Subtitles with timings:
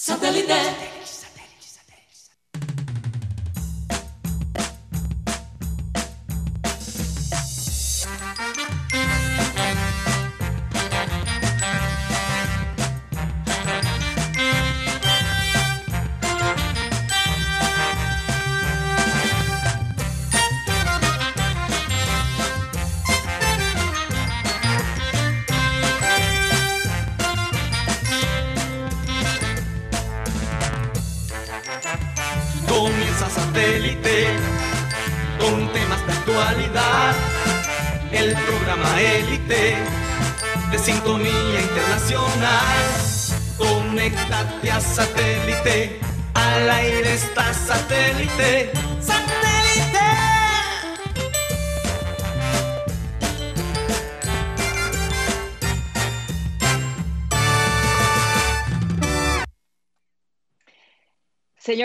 [0.00, 1.17] Satellite.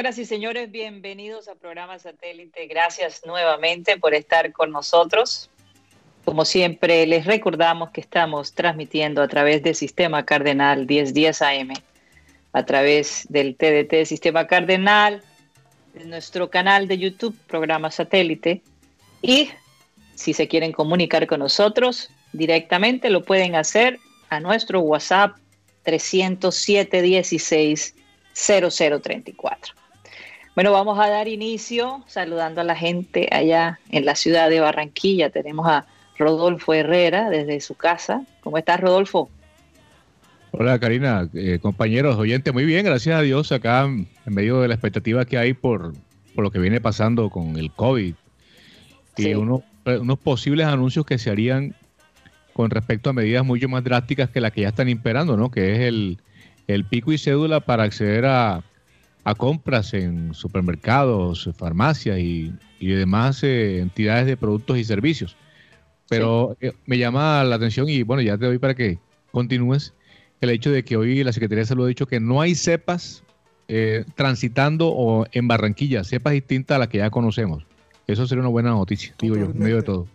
[0.04, 2.68] Señoras y señores, bienvenidos a programa satélite.
[2.68, 5.50] Gracias nuevamente por estar con nosotros.
[6.26, 11.70] Como siempre, les recordamos que estamos transmitiendo a través del Sistema Cardenal 1010 AM,
[12.52, 15.24] a través del TDT Sistema Cardenal,
[15.94, 18.62] de nuestro canal de YouTube, programa satélite.
[19.22, 19.52] Y
[20.16, 25.38] si se quieren comunicar con nosotros directamente, lo pueden hacer a nuestro WhatsApp
[25.84, 27.96] 307 16
[28.34, 29.83] 0034.
[30.56, 35.32] Bueno, vamos a dar inicio saludando a la gente allá en la ciudad de Barranquilla.
[35.32, 35.88] Tenemos a
[36.20, 38.24] Rodolfo Herrera desde su casa.
[38.42, 39.32] ¿Cómo estás, Rodolfo?
[40.52, 44.76] Hola, Karina, eh, compañeros, oyentes, muy bien, gracias a Dios, acá en medio de la
[44.76, 45.94] expectativa que hay por,
[46.38, 48.14] lo que viene pasando con el COVID
[49.18, 51.76] y unos, unos posibles anuncios que se harían
[52.54, 55.50] con respecto a medidas mucho más drásticas que las que ya están imperando, ¿no?
[55.50, 56.20] Que es el,
[56.68, 58.64] el pico y cédula para acceder a,
[59.24, 65.38] a compras en supermercados, farmacias y, demás eh, entidades de productos y servicios.
[66.10, 69.00] Pero eh, me llama la atención y bueno, ya te doy para que
[69.32, 69.94] continúes
[70.42, 73.24] el hecho de que hoy la Secretaría de Salud ha dicho que no hay cepas
[73.70, 77.66] eh, transitando o en Barranquilla, cepas distintas a las que ya conocemos.
[78.06, 80.08] Eso sería una buena noticia, digo yo, en medio de todo.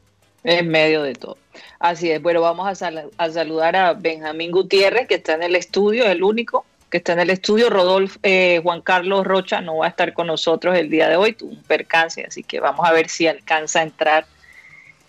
[0.45, 1.39] En medio de todo.
[1.79, 2.21] Así es.
[2.21, 6.67] Bueno, vamos a, a saludar a Benjamín Gutiérrez, que está en el estudio, el único
[6.91, 7.71] que está en el estudio.
[7.71, 11.33] Rodolfo, eh, Juan Carlos Rocha no va a estar con nosotros el día de hoy,
[11.33, 14.27] tuvo un percance, así que vamos a ver si alcanza a entrar.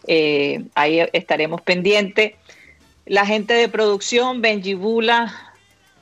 [0.08, 2.34] Eh, ahí estaremos pendientes.
[3.06, 5.54] La gente de producción, Benji Bula,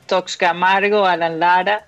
[0.06, 1.86] Tox Camargo, Alan Lara.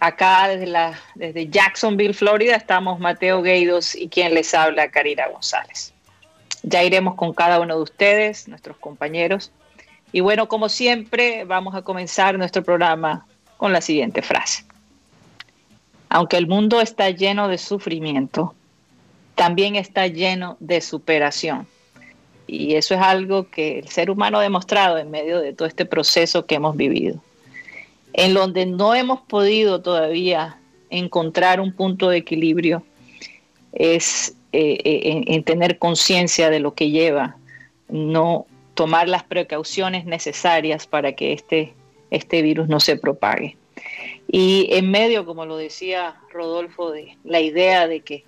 [0.00, 5.92] Acá desde, la, desde Jacksonville, Florida, estamos Mateo Gueidos y quien les habla, Karina González.
[6.62, 9.50] Ya iremos con cada uno de ustedes, nuestros compañeros,
[10.12, 13.26] y bueno, como siempre, vamos a comenzar nuestro programa
[13.56, 14.64] con la siguiente frase.
[16.08, 18.54] Aunque el mundo está lleno de sufrimiento,
[19.34, 21.66] también está lleno de superación.
[22.46, 25.84] Y eso es algo que el ser humano ha demostrado en medio de todo este
[25.84, 27.22] proceso que hemos vivido.
[28.14, 30.58] En donde no hemos podido todavía
[30.88, 32.82] encontrar un punto de equilibrio
[33.72, 37.36] es eh, eh, en tener conciencia de lo que lleva
[37.88, 38.46] no
[38.78, 41.74] tomar las precauciones necesarias para que este,
[42.12, 43.56] este virus no se propague.
[44.28, 48.22] Y en medio, como lo decía Rodolfo, de la idea de que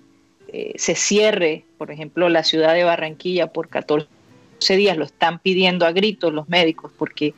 [0.49, 4.09] eh, se cierre, por ejemplo, la ciudad de Barranquilla por 14
[4.75, 7.33] días, lo están pidiendo a gritos los médicos porque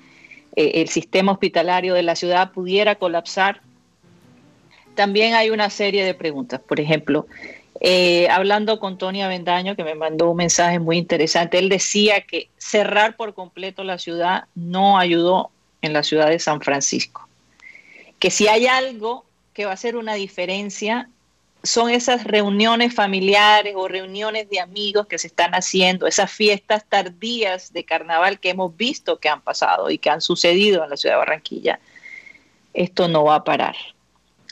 [0.55, 3.61] eh, el sistema hospitalario de la ciudad pudiera colapsar.
[4.95, 6.59] También hay una serie de preguntas.
[6.61, 7.27] Por ejemplo,
[7.79, 12.49] eh, hablando con Tony Avendaño, que me mandó un mensaje muy interesante, él decía que
[12.57, 15.51] cerrar por completo la ciudad no ayudó
[15.81, 17.27] en la ciudad de San Francisco.
[18.19, 21.09] Que si hay algo que va a hacer una diferencia
[21.63, 27.71] son esas reuniones familiares o reuniones de amigos que se están haciendo, esas fiestas tardías
[27.71, 31.15] de carnaval que hemos visto que han pasado y que han sucedido en la ciudad
[31.15, 31.79] de Barranquilla.
[32.73, 33.77] Esto no va a parar.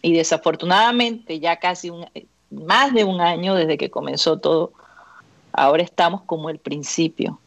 [0.02, 2.08] Y desafortunadamente ya casi un,
[2.52, 4.74] más de un año desde que comenzó todo.
[5.54, 7.40] Ahora estamos como el principio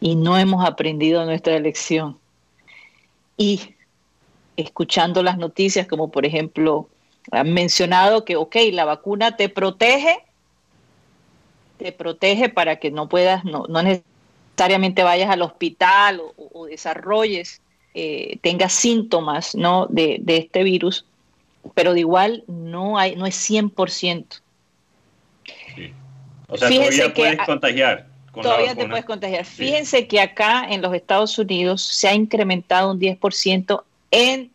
[0.00, 2.18] y no hemos aprendido nuestra lección.
[3.36, 3.74] Y
[4.56, 6.88] escuchando las noticias, como por ejemplo,
[7.30, 10.18] han mencionado que, ok, la vacuna te protege,
[11.78, 17.60] te protege para que no puedas, no, necesariamente vayas al hospital o, desarrolles,
[17.94, 19.86] eh, tengas síntomas ¿no?
[19.86, 21.06] de, de este virus,
[21.74, 24.40] pero de igual no, hay, no es 100%.
[26.48, 28.06] O sea, todavía puedes contagiar.
[28.32, 29.44] todavía te puedes contagiar.
[29.44, 34.50] Fíjense que acá en los Estados Unidos se ha incrementado un 10% en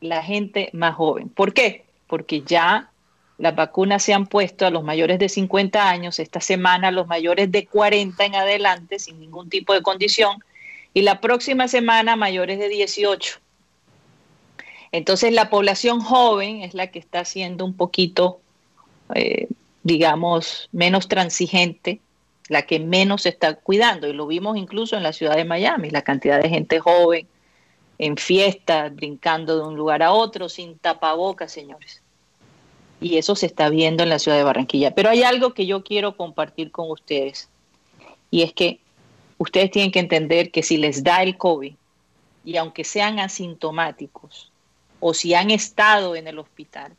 [0.00, 1.28] la gente más joven.
[1.28, 1.84] ¿Por qué?
[2.06, 2.90] Porque ya
[3.38, 7.06] las vacunas se han puesto a los mayores de 50 años, esta semana a los
[7.06, 10.42] mayores de 40 en adelante, sin ningún tipo de condición,
[10.94, 13.40] y la próxima semana mayores de 18.
[14.92, 18.40] Entonces la población joven es la que está siendo un poquito,
[19.14, 19.48] eh,
[19.82, 22.00] digamos, menos transigente,
[22.48, 24.08] la que menos se está cuidando.
[24.08, 27.26] Y lo vimos incluso en la ciudad de Miami, la cantidad de gente joven
[27.98, 32.02] en fiestas, brincando de un lugar a otro, sin tapabocas, señores
[33.00, 34.94] y eso se está viendo en la ciudad de Barranquilla.
[34.94, 37.48] Pero hay algo que yo quiero compartir con ustedes
[38.30, 38.80] y es que
[39.38, 41.74] ustedes tienen que entender que si les da el COVID
[42.44, 44.50] y aunque sean asintomáticos
[45.00, 46.92] o si han estado en el hospital,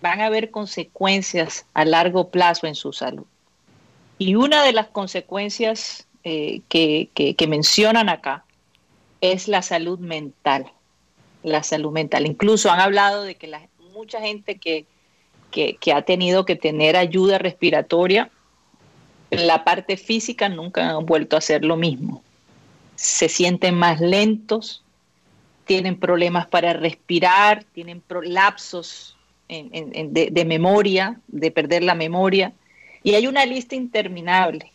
[0.00, 3.24] van a haber consecuencias a largo plazo en su salud.
[4.18, 8.44] Y una de las consecuencias eh, que, mencionan acá
[9.20, 10.70] es la salud mental.
[11.42, 12.26] La salud mental.
[12.26, 13.50] Incluso han hablado de que
[13.92, 14.86] mucha gente que
[15.92, 18.30] ha tenido que tener ayuda respiratoria,
[19.32, 22.22] la parte física nunca han vuelto a hacer lo mismo.
[22.96, 24.81] Se sienten más lentos,
[25.64, 29.16] tienen problemas para respirar, tienen lapsos
[29.48, 32.52] de, de, memoria, de perder la memoria,
[33.02, 34.70] y hay una lista interminable.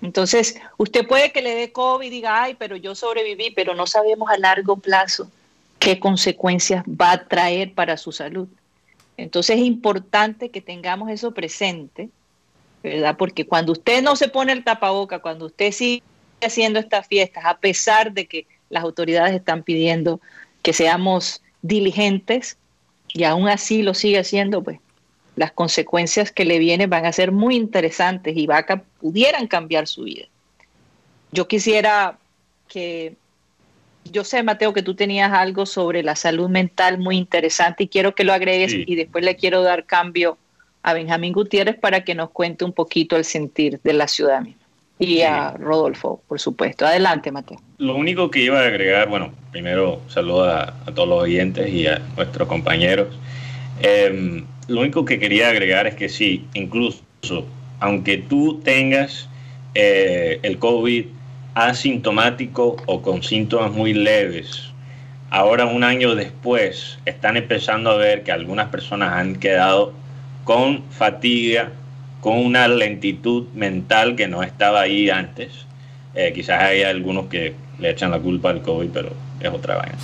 [0.00, 3.86] Entonces, usted puede que le dé COVID y diga, ay, pero yo sobreviví, pero no
[3.86, 5.30] sabemos a largo plazo
[5.78, 8.48] qué consecuencias va a traer para su salud.
[9.16, 12.08] Entonces es importante que tengamos eso presente,
[12.82, 13.16] ¿verdad?
[13.16, 16.02] Porque cuando usted no se pone el tapaboca, cuando usted sigue
[16.40, 20.20] haciendo estas fiestas, a pesar de que las autoridades están pidiendo
[20.62, 22.56] que seamos diligentes
[23.12, 24.78] y aún así lo sigue haciendo, pues
[25.36, 28.64] las consecuencias que le vienen van a ser muy interesantes y va
[29.00, 30.26] pudieran cambiar su vida.
[31.30, 32.18] Yo quisiera
[32.68, 33.14] que
[34.10, 38.14] yo sé, Mateo, que tú tenías algo sobre la salud mental muy interesante y quiero
[38.14, 40.38] que lo agregues y después le quiero dar cambio
[40.82, 44.57] a Benjamín Gutiérrez para que nos cuente un poquito el sentir de la ciudad misma.
[44.98, 46.86] Y a Rodolfo, por supuesto.
[46.86, 47.58] Adelante, Mateo.
[47.78, 52.00] Lo único que iba a agregar, bueno, primero saludo a, todos los oyentes y a
[52.16, 53.08] nuestros compañeros.
[53.80, 57.02] Em, lo único que quería agregar es que sí, incluso
[57.80, 59.28] aunque tú tengas
[59.74, 61.06] eh, el COVID
[61.54, 64.64] asintomático o con síntomas muy leves.
[65.30, 69.92] Ahora, un año después, están empezando a ver que algunas personas han quedado
[70.44, 71.72] con fatiga,
[72.20, 75.66] con una lentitud mental que no estaba ahí antes.
[76.14, 79.10] Eh, quizás hay algunos que le echan la culpa al COVID, pero
[79.40, 79.96] es otra vaina.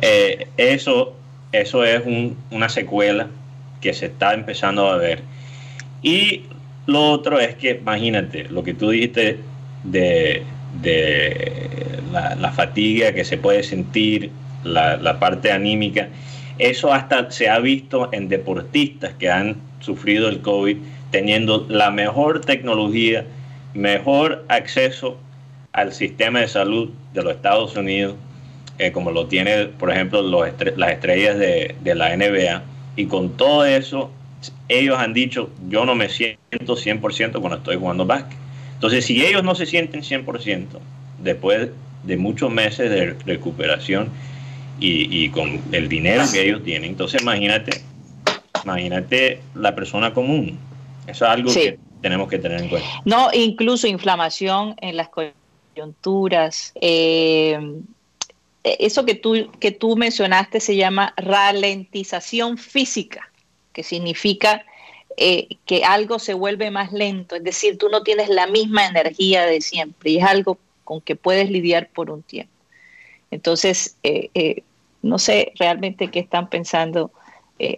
[0.00, 1.14] Eh, eso,
[1.52, 2.02] eso es
[2.50, 3.28] una secuela
[3.80, 5.22] que se está empezando a ver.
[6.02, 6.44] Y
[6.86, 9.38] lo otro es que, imagínate, lo que tú dijiste
[9.84, 10.42] de,
[10.80, 11.62] de
[12.12, 14.30] la, fatiga que se puede sentir,
[14.64, 16.08] la, parte anímica.
[16.58, 20.76] Eso hasta se ha visto en deportistas que han sufrido el COVID
[21.12, 23.24] teniendo la mejor tecnología,
[23.74, 25.16] mejor acceso
[25.72, 28.16] al sistema de salud de los Estados Unidos,
[28.78, 32.62] eh, como lo tiene, por ejemplo, las estrellas de, de, la NBA.
[32.96, 34.10] Y con todo eso,
[34.68, 38.38] ellos han dicho, yo no me siento 100% cuando estoy jugando básquet.
[38.74, 40.66] Entonces, si ellos no se sienten 100%
[41.22, 41.68] después
[42.02, 44.08] de muchos meses de recuperación
[44.80, 47.80] y, con el dinero que ellos tienen, entonces imagínate,
[48.64, 50.58] imagínate la persona común.
[51.06, 52.88] Eso es algo que tenemos que tener en cuenta.
[53.04, 56.72] No, incluso inflamación en las coyunturas.
[56.80, 57.58] Eh,
[58.64, 63.30] eso que tú, que tú mencionaste se llama ralentización física,
[63.72, 64.64] que significa
[65.16, 69.44] eh, que algo se vuelve más lento, es decir, tú no tienes la misma energía
[69.44, 72.52] de siempre y es algo con que puedes lidiar por un tiempo.
[73.30, 74.62] Entonces, eh, eh,
[75.02, 77.10] no sé realmente qué están pensando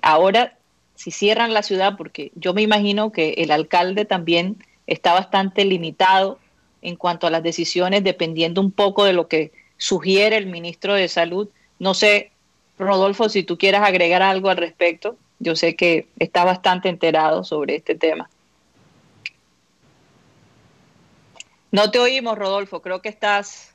[0.00, 0.57] ahora
[0.94, 6.38] si cierran la ciudad, porque yo me imagino que el alcalde también está bastante limitado
[6.82, 11.08] en cuanto a las decisiones, dependiendo un poco de lo que sugiere el ministro de
[11.08, 11.48] Salud.
[11.78, 12.30] No sé,
[12.78, 15.16] Rodolfo, si tú quieras agregar algo al respecto.
[15.38, 18.30] Yo sé que está bastante enterado sobre este tema.
[21.70, 22.80] No te oímos, Rodolfo.
[22.82, 23.74] Creo que estás.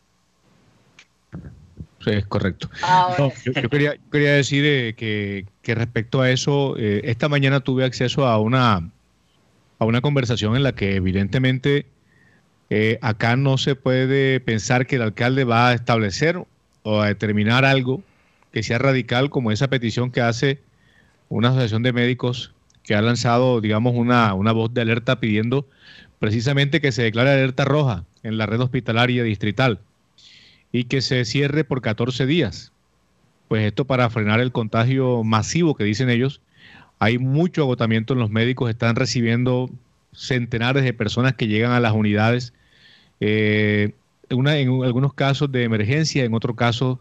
[2.05, 2.69] Es correcto.
[2.81, 4.93] Ah, yo, quería, decir eh,
[5.61, 8.89] que, respecto a eso, eh, esta mañana tuve acceso a una,
[9.79, 11.85] a una conversación en la que evidentemente
[12.69, 16.41] eh, acá no se puede pensar que el alcalde va a establecer
[16.83, 18.01] o a determinar algo
[18.53, 20.59] que sea radical como esa petición que hace
[21.27, 22.53] una asociación de médicos
[22.83, 25.67] que ha lanzado, digamos, una, una voz de alerta pidiendo
[26.17, 29.79] precisamente que se declare alerta roja en la red hospitalaria distrital
[30.71, 32.71] y que se cierre por 14 días.
[33.47, 36.41] pues esto para frenar el contagio masivo que dicen ellos.
[36.99, 39.69] Hay mucho agotamiento en los médicos, están recibiendo
[40.13, 42.53] centenares de personas que llegan a las unidades,
[43.19, 43.93] eh,
[44.29, 46.99] una, en algunos casos de emergencia, en otros casos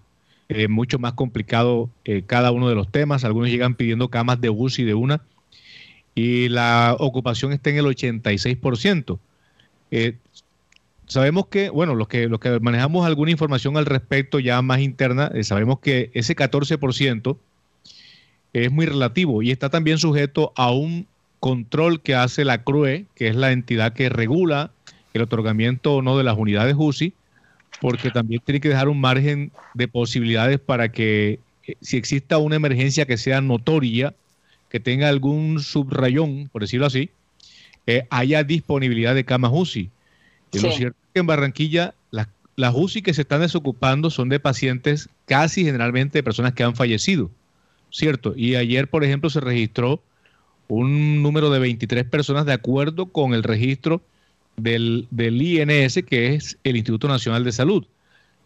[0.49, 3.25] eh, mucho más complicado eh, cada uno de los temas.
[3.25, 5.21] Algunos llegan pidiendo camas de UCI de una
[6.15, 9.19] y la ocupación está en el 86%.
[11.09, 15.31] Sabemos que, bueno, los que, los que manejamos alguna información al respecto ya más interna,
[15.43, 17.37] sabemos que ese 14%
[18.53, 21.07] es muy relativo y está también sujeto a un
[21.41, 24.71] control que hace la CRUE, que es la entidad que regula
[25.15, 27.13] el otorgamiento o no de las unidades UCI,
[27.81, 32.57] porque también tiene que dejar un margen de posibilidades para que eh, si exista una
[32.57, 34.15] emergencia que sea notoria,
[34.69, 37.11] que tenga algún subrayón, por decirlo así,
[37.87, 39.91] eh, haya disponibilidad de camas UCI.
[40.53, 44.29] Y Lo cierto es que en Barranquilla las, las UCI que se están desocupando son
[44.29, 47.31] de pacientes casi generalmente de personas que han fallecido,
[47.91, 48.35] ¿cierto?
[48.37, 50.03] Y ayer, por ejemplo, se registró
[50.69, 54.03] un número de 23 personas de acuerdo con el registro
[54.57, 57.87] del, INS, que es el Instituto Nacional de Salud.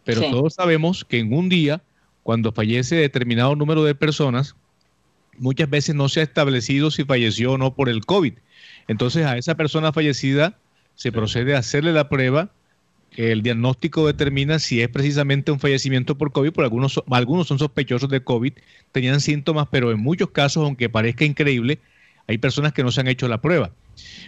[0.05, 1.83] Pero todos sabemos que en un día,
[2.23, 4.57] cuando fallece determinado número de personas,
[5.39, 8.35] muchas veces no se ha establecido si falleció o no por el COVID.
[8.89, 10.59] Entonces a esa persona fallecida
[11.03, 12.53] se procede a hacerle la prueba,
[13.17, 18.09] el diagnóstico determina si es precisamente un fallecimiento por COVID, por algunos, algunos son sospechosos
[18.09, 18.53] de COVID,
[18.93, 21.81] tenían síntomas, pero en muchos casos, aunque parezca increíble,
[22.29, 23.73] hay personas que no se han hecho la prueba.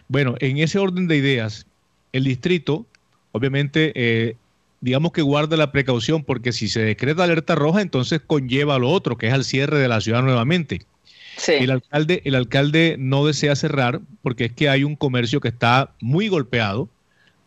[0.09, 1.69] Bueno, en ese orden de ideas,
[2.12, 2.85] el distrito,
[3.31, 4.35] obviamente, eh,
[4.81, 9.16] digamos que guarda la precaución porque si se decreta alerta roja, entonces conlleva lo otro,
[9.16, 10.81] que es el cierre de la ciudad nuevamente.
[11.48, 15.92] El, alcalde, el alcalde no desea cerrar porque es que hay un comercio que está
[16.00, 16.88] muy golpeado.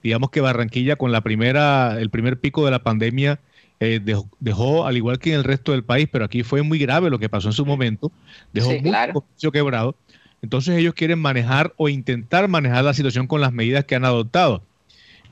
[0.04, 3.40] Digamos que Barranquilla con la primera, el primer pico de la pandemia
[3.80, 4.00] eh,
[4.40, 7.20] dejó, al igual que en el resto del país, pero aquí fue muy grave lo
[7.20, 8.12] que pasó en su momento,
[8.54, 9.96] dejó mucho comercio quebrado.
[10.42, 14.64] Entonces ellos quieren manejar o intentar manejar la situación con las medidas que han adoptado.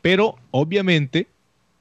[0.01, 1.27] Pero obviamente,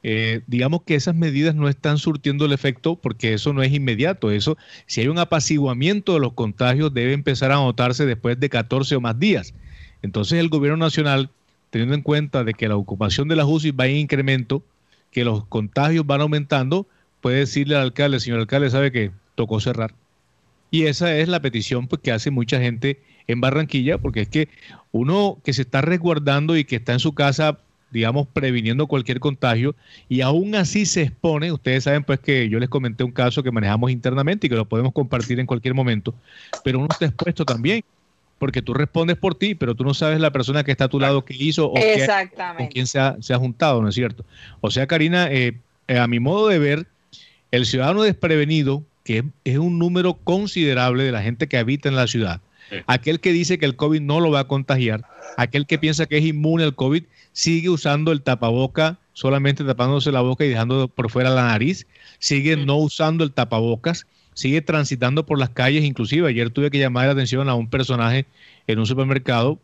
[0.06, 4.30] eh, digamos que esas medidas no están surtiendo el efecto porque eso no es inmediato.
[4.30, 8.96] Eso, si hay un apaciguamiento de los contagios, debe empezar a notarse después de 14
[8.96, 9.54] o más días.
[10.02, 11.30] Entonces el gobierno nacional,
[11.70, 14.62] teniendo en cuenta de que la ocupación de las UCI va en incremento,
[15.10, 16.86] que los contagios van aumentando,
[17.22, 19.94] puede decirle al alcalde, señor alcalde, sabe que tocó cerrar.
[20.70, 24.50] Y esa es la petición pues, que hace mucha gente en Barranquilla, porque es que
[24.92, 27.60] uno que se está resguardando y que está en su casa,
[27.94, 29.76] digamos, previniendo cualquier contagio,
[30.08, 33.52] y aún así se expone, ustedes saben pues que yo les comenté un caso que
[33.52, 36.12] manejamos internamente y que lo podemos compartir en cualquier momento,
[36.64, 37.84] pero uno está expuesto también,
[38.40, 40.98] porque tú respondes por ti, pero tú no sabes la persona que está a tu
[40.98, 41.82] lado qué hizo o con
[42.66, 44.24] quién se ha, se ha, juntado, ¿no es cierto?
[44.60, 46.86] O sea, Karina, eh, eh, a mi modo de ver,
[47.52, 52.08] el ciudadano desprevenido, que es un número considerable de la gente que habita en la
[52.08, 52.40] ciudad,
[52.86, 55.04] Aquel que dice que el COVID no lo va a contagiar,
[55.36, 60.20] aquel que piensa que es inmune al COVID, sigue usando el tapaboca, solamente tapándose la
[60.20, 61.86] boca y dejando por fuera la nariz,
[62.18, 67.06] sigue no usando el tapabocas, sigue transitando por las calles, inclusive ayer tuve que llamar
[67.06, 68.26] la atención a un personaje
[68.66, 69.58] en un supermercado,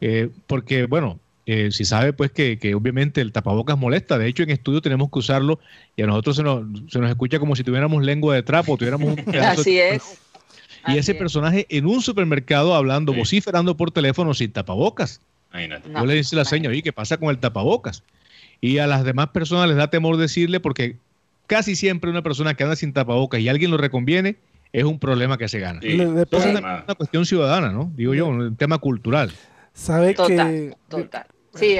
[0.00, 4.50] eh, porque bueno, eh, si sabe pues que, obviamente el tapabocas molesta, de hecho en
[4.50, 5.60] estudio tenemos que usarlo
[5.96, 9.16] y a nosotros se nos, se nos escucha como si tuviéramos lengua de trapo, tuviéramos
[9.16, 10.18] un Así es
[10.88, 15.20] y ese personaje en un supermercado hablando, vociferando por teléfono sin tapabocas.
[15.52, 18.02] Yo le dice la señora, ¿y qué pasa con el tapabocas?
[18.60, 20.96] Y a las demás personas les da temor decirle porque
[21.46, 24.36] casi siempre una persona que anda sin tapabocas y alguien lo reconviene,
[24.72, 25.80] es un problema que se gana.
[25.82, 27.90] Entonces es una cuestión ciudadana, ¿no?
[27.96, 29.32] Digo yo, un tema cultural.
[29.72, 30.74] Sabe que...
[30.88, 31.26] Total.
[31.54, 31.76] Sí,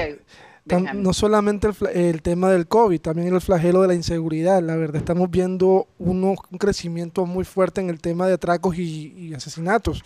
[0.75, 4.61] no solamente el, tema del COVID, también el flagelo de la inseguridad.
[4.61, 10.03] La verdad, estamos viendo un crecimiento muy fuerte en el tema de atracos y, asesinatos.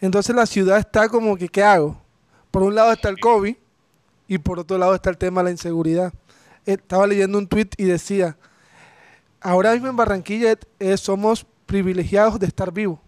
[0.00, 1.96] Entonces la ciudad está como que, ¿qué hago?
[2.50, 3.54] Por un lado está el COVID
[4.28, 6.12] y por otro lado está el tema de la inseguridad.
[6.64, 8.36] Estaba leyendo un tweet y decía,
[9.40, 10.56] ahora mismo en Barranquilla
[10.96, 12.98] somos privilegiados de estar vivos,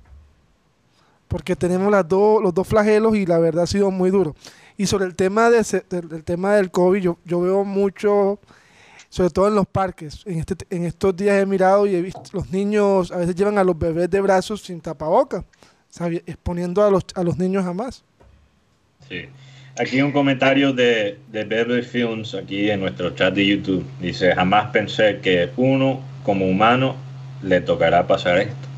[1.29, 4.35] porque tenemos las los dos flagelos y la verdad ha sido muy duro.
[4.76, 8.40] Y sobre el tema, de, del, tema del COVID, yo, yo veo mucho,
[9.09, 10.23] sobre todo en los parques.
[10.26, 13.59] En, este, en estos días he mirado y he visto los niños, a veces llevan
[13.59, 15.45] a los bebés de brazos sin tapabocas,
[16.26, 18.02] exponiendo a los, a los niños jamás.
[19.09, 19.26] Sí.
[19.78, 23.85] Aquí un comentario de, de Beverly Films, aquí en nuestro chat de YouTube.
[24.00, 26.97] Dice, jamás pensé que uno como humano
[27.43, 28.69] le tocará pasar esto.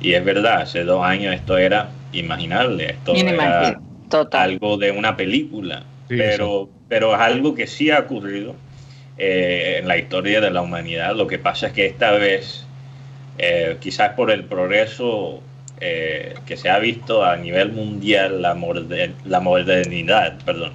[0.00, 2.90] Y es verdad, hace dos años esto era imaginable.
[2.90, 3.80] Esto era
[4.14, 8.54] algo de una película, pero, pero es algo que sí ha ocurrido
[9.18, 11.14] eh, en la historia de la humanidad.
[11.14, 12.66] Lo que pasa es que esta vez
[13.38, 15.40] eh, quizás por el progreso
[15.80, 18.56] eh, que se ha visto a nivel mundial, la,
[19.24, 20.72] la modernidad, perdón,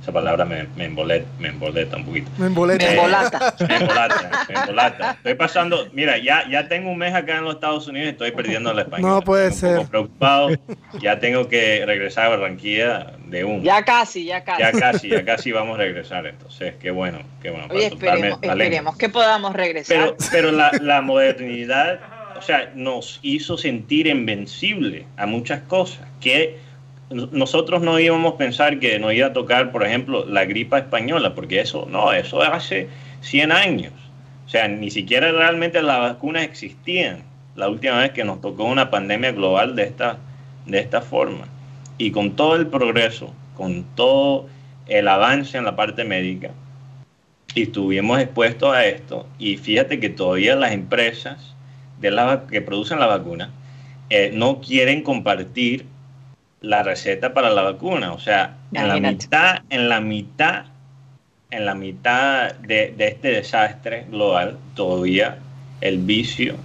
[0.00, 2.30] esa palabra me, me, emboleta, me emboleta un poquito.
[2.38, 2.86] Me emboleta.
[2.86, 3.54] Me embolata.
[3.68, 5.10] me embolata, me embolata.
[5.12, 8.30] Estoy pasando, mira, ya, ya tengo un mes acá en los Estados Unidos y estoy
[8.32, 9.10] perdiendo el español.
[9.10, 9.70] No puede estoy ser.
[9.70, 10.50] Un poco preocupado.
[11.00, 13.62] Ya tengo que regresar a Barranquilla de un.
[13.62, 14.62] Ya casi, ya casi.
[14.62, 16.26] Ya casi, ya casi vamos a regresar.
[16.26, 17.66] Entonces, qué bueno, qué bueno.
[17.70, 19.98] Oye, esperemos, esperemos que podamos regresar.
[19.98, 22.00] Pero, pero la, la modernidad,
[22.38, 26.69] o sea, nos hizo sentir invencible a muchas cosas que
[27.10, 31.34] nosotros no íbamos a pensar que nos iba a tocar, por ejemplo, la gripa española,
[31.34, 32.88] porque eso no, eso hace
[33.22, 33.92] 100 años.
[34.46, 37.24] O sea, ni siquiera realmente las vacunas existían
[37.56, 40.18] la última vez que nos tocó una pandemia global de esta,
[40.66, 41.46] de esta forma.
[41.98, 44.48] Y con todo el progreso, con todo
[44.86, 46.50] el avance en la parte médica,
[47.54, 51.54] y estuvimos expuestos a esto, y fíjate que todavía las empresas
[52.48, 53.50] que producen la vacuna
[54.08, 55.84] eh, no quieren compartir
[56.60, 58.12] la receta para la vacuna.
[58.12, 60.66] O sea, en la mitad, en la mitad,
[61.50, 65.38] en la mitad de, de este desastre global, todavía
[65.80, 66.56] el vicio.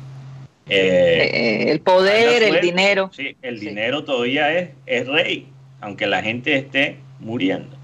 [0.68, 3.12] Eh, eh, el poder, el dinero.
[3.14, 3.68] Sí, el sí.
[3.68, 5.48] dinero todavía es, es rey,
[5.82, 7.76] aunque la gente esté muriendo.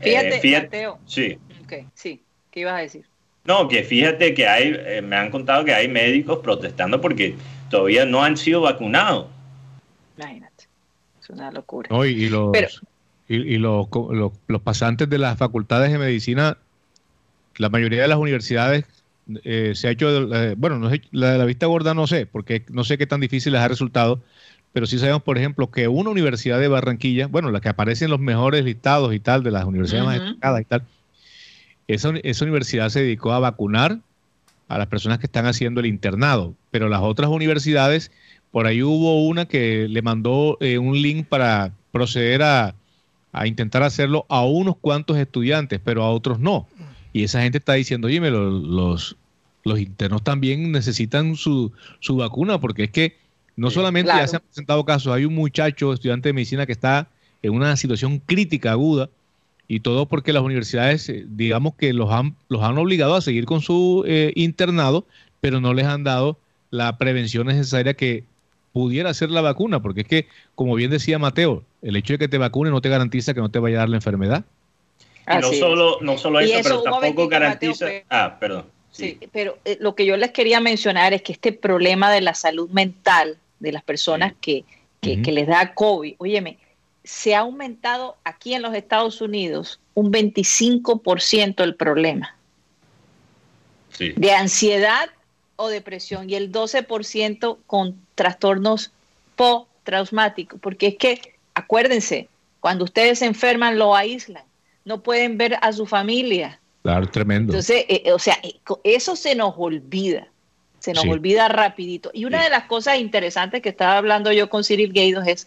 [0.00, 0.98] Fíjate, eh, fíjate Mateo.
[1.06, 1.38] Sí.
[1.64, 2.22] Okay, sí.
[2.50, 3.06] ¿Qué ibas a decir?
[3.44, 7.34] No, que fíjate que hay, eh, me han contado que hay médicos protestando porque
[7.70, 9.26] todavía no han sido vacunados.
[10.18, 10.47] Imagínate
[11.30, 11.88] una locura.
[11.90, 12.68] No, y, y, los, Pero,
[13.28, 16.58] y, y los, los, los, pasantes de las facultades de medicina,
[17.56, 18.84] la mayoría de las universidades
[19.44, 22.26] eh, se ha hecho, eh, bueno, no sé, la de la vista gorda no sé,
[22.26, 24.20] porque no sé qué tan difícil les ha resultado,
[24.72, 28.10] pero sí sabemos, por ejemplo, que una universidad de Barranquilla, bueno, la que aparece en
[28.10, 30.14] los mejores listados y tal, de las universidades uh -huh.
[30.14, 30.82] más destacadas y tal,
[31.88, 33.98] esa, esa universidad se dedicó a vacunar
[34.68, 38.10] a las personas que están haciendo el internado, pero las otras universidades
[38.50, 42.74] por ahí hubo una que le mandó eh, un link para proceder a,
[43.32, 46.66] a, intentar hacerlo a unos cuantos estudiantes, pero a otros no.
[47.12, 49.16] Y esa gente está diciendo, oye, los,
[49.64, 53.16] los, internos también necesitan su, su, vacuna, porque es que
[53.56, 54.20] no solamente claro.
[54.20, 57.08] ya se han presentado casos, hay un muchacho, estudiante de medicina, que está
[57.42, 59.10] en una situación crítica, aguda,
[59.68, 63.44] y todo porque las universidades, eh, digamos que los han, los han obligado a seguir
[63.44, 65.06] con su eh, internado,
[65.40, 66.38] pero no les han dado
[66.70, 68.24] la prevención necesaria que
[68.78, 72.28] pudiera ser la vacuna, porque es que, como bien decía Mateo, el hecho de que
[72.28, 74.44] te vacune no te garantiza que no te vaya a dar la enfermedad.
[75.26, 77.86] Y no solo, no solo eso, eso, pero tampoco garantiza...
[77.86, 78.66] Mateo, ah, perdón.
[78.92, 82.20] Sí, sí pero eh, lo que yo les quería mencionar es que este problema de
[82.20, 84.36] la salud mental de las personas sí.
[84.40, 84.64] que,
[85.00, 85.24] que, uh -huh.
[85.24, 86.58] que, les da COVID, óyeme,
[87.02, 92.36] se ha aumentado aquí en los Estados Unidos un 25% el problema
[93.90, 94.12] sí.
[94.16, 95.10] de ansiedad
[95.56, 98.90] o depresión y el 12% con trastornos
[99.36, 102.28] postraumáticos, porque es que, acuérdense,
[102.58, 104.42] cuando ustedes se enferman lo aíslan,
[104.84, 106.58] no pueden ver a su familia.
[106.82, 107.52] Claro, tremendo.
[107.52, 108.36] Entonces, eh, o sea,
[108.82, 110.26] eso se nos olvida,
[110.80, 111.10] se nos sí.
[111.10, 112.10] olvida rapidito.
[112.12, 112.44] Y una sí.
[112.44, 115.46] de las cosas interesantes que estaba hablando yo con Cyril Gaydos es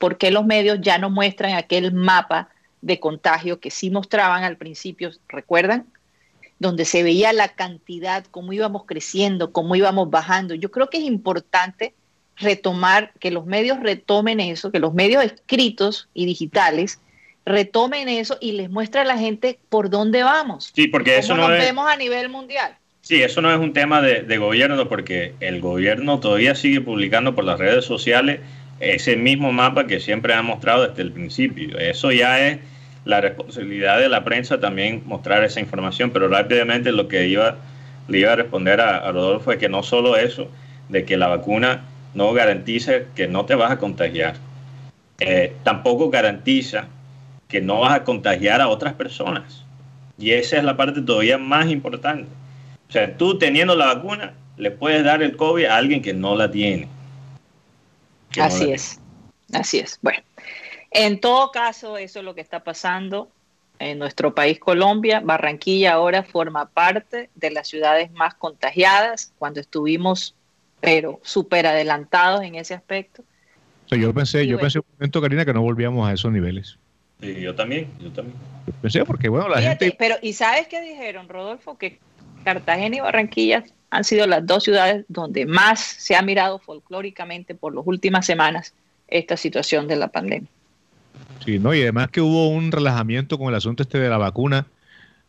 [0.00, 2.48] por qué los medios ya no muestran aquel mapa
[2.80, 5.86] de contagio que sí mostraban al principio, ¿recuerdan?
[6.58, 10.54] donde se veía la cantidad, cómo íbamos creciendo, cómo íbamos bajando.
[10.54, 11.94] Yo creo que es importante
[12.40, 17.00] retomar, que los medios retomen eso, que los medios escritos y digitales
[17.44, 20.70] retomen eso y les muestre a la gente por dónde vamos.
[20.74, 21.64] Sí, porque eso no nos es...
[21.64, 22.76] vemos a nivel mundial.
[23.00, 27.34] Sí, eso no es un tema de, de, gobierno, porque el gobierno todavía sigue publicando
[27.34, 28.40] por las redes sociales
[28.80, 31.78] ese mismo mapa que siempre ha mostrado desde el principio.
[31.78, 32.58] Eso ya es
[33.06, 37.56] la responsabilidad de la prensa también mostrar esa información, pero rápidamente lo que iba,
[38.08, 40.50] le iba a responder a, a Rodolfo es que no solo eso,
[40.90, 41.84] de que la vacuna
[42.18, 44.34] no garantiza que no te vas a contagiar,
[45.20, 46.88] eh, tampoco garantiza
[47.46, 49.62] que no vas a contagiar a otras personas.
[50.18, 52.28] Y esa es la parte todavía más importante.
[52.88, 56.34] O sea, tú teniendo la vacuna, le puedes dar el COVID a alguien que no
[56.34, 56.88] la tiene.
[58.36, 59.00] Así no es,
[59.46, 59.60] tiene.
[59.60, 59.98] así es.
[60.02, 60.20] Bueno,
[60.90, 63.28] en todo caso, eso es lo que está pasando
[63.78, 65.20] en nuestro país Colombia.
[65.22, 70.34] Barranquilla ahora forma parte de las ciudades más contagiadas cuando estuvimos,
[70.80, 73.22] pero súper adelantados en ese aspecto.
[73.86, 74.62] O sea, yo pensé, y yo bueno.
[74.62, 76.78] pensé un momento, Karina, que no volvíamos a esos niveles.
[77.20, 78.36] Sí, yo también, yo también.
[78.66, 79.96] Yo pensé porque, bueno, la Fíjate, gente...
[79.98, 81.76] Pero, ¿y sabes qué dijeron, Rodolfo?
[81.78, 81.98] Que
[82.44, 87.74] Cartagena y Barranquilla han sido las dos ciudades donde más se ha mirado folclóricamente por
[87.74, 88.74] las últimas semanas
[89.08, 90.48] esta situación de la pandemia.
[91.44, 94.66] Sí, no, y además que hubo un relajamiento con el asunto este de la vacuna.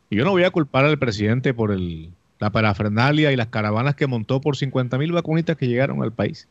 [0.09, 3.95] Y yo no voy a culpar al presidente por el la parafernalia y las caravanas
[3.95, 6.47] que montó por 50 mil vacunitas que llegaron al país.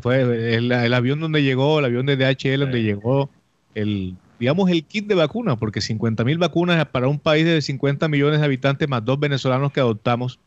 [0.00, 3.30] fue el, avión donde llegó, el avión de DHL donde llegó
[3.74, 8.08] el, digamos, el kit de vacunas, porque 50 mil vacunas para un país de 50
[8.08, 10.40] millones de habitantes más dos venezolanos que adoptamos.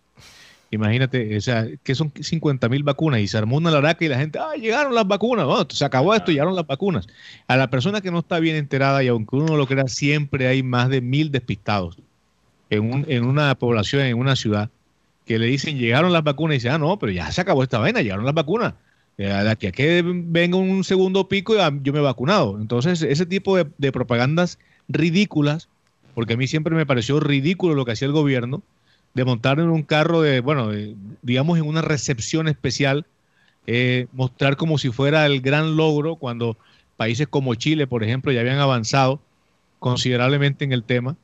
[0.71, 4.17] Imagínate, o sea, que son 50 mil vacunas y se armó una laraca y la
[4.17, 7.07] gente, ah, llegaron las vacunas, se acabó esto, llegaron las vacunas.
[7.47, 10.63] A la persona que no está bien enterada y aunque uno lo crea, siempre hay
[10.63, 11.99] más de mil despistados
[12.69, 14.69] en, en una población, en una ciudad,
[15.25, 17.79] que le dicen, llegaron las vacunas y dicen, ah, no, pero ya se acabó esta
[17.79, 18.75] vaina, llegaron las vacunas.
[19.17, 22.59] De aquí a que venga un segundo pico, yo me he vacunado.
[22.59, 25.69] Entonces, ese tipo de, propagandas ridículas,
[26.13, 28.61] porque a mí siempre me pareció ridículo lo que hacía el gobierno,
[29.13, 30.69] de montar en un carro de, bueno,
[31.21, 33.05] digamos en una recepción especial,
[33.67, 36.57] eh, mostrar como si fuera el gran logro cuando
[36.97, 39.21] países como Chile, por ejemplo, ya habían avanzado
[39.79, 41.15] considerablemente en el tema.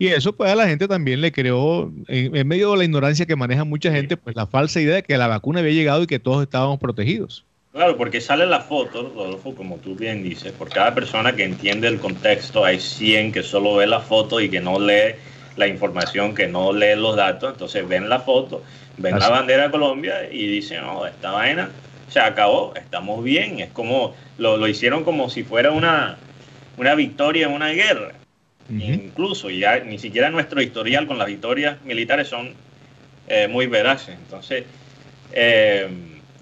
[0.00, 3.34] Y eso pues a la gente también le creó, en, medio de la ignorancia que
[3.34, 6.20] maneja mucha gente, pues la falsa idea de que la vacuna había llegado y que
[6.20, 7.44] todos estábamos protegidos.
[7.72, 11.88] Claro, porque sale la foto, Rodolfo, como tú bien dices, por cada persona que entiende
[11.88, 15.16] el contexto, hay 100 que solo ve la foto y que no lee
[15.56, 18.62] la información, que no lee los datos, entonces ven la foto,
[18.98, 21.70] ven la bandera de Colombia y dicen, no, esta vaina
[22.08, 26.18] se acabó, estamos bien, es como, lo, lo hicieron como si fuera una,
[26.76, 28.12] una victoria en una guerra.
[28.70, 32.52] Incluso ya ni siquiera nuestro historial con las victorias militares son
[33.26, 34.16] eh, muy veraces.
[34.16, 34.64] Entonces,
[35.32, 35.88] eh,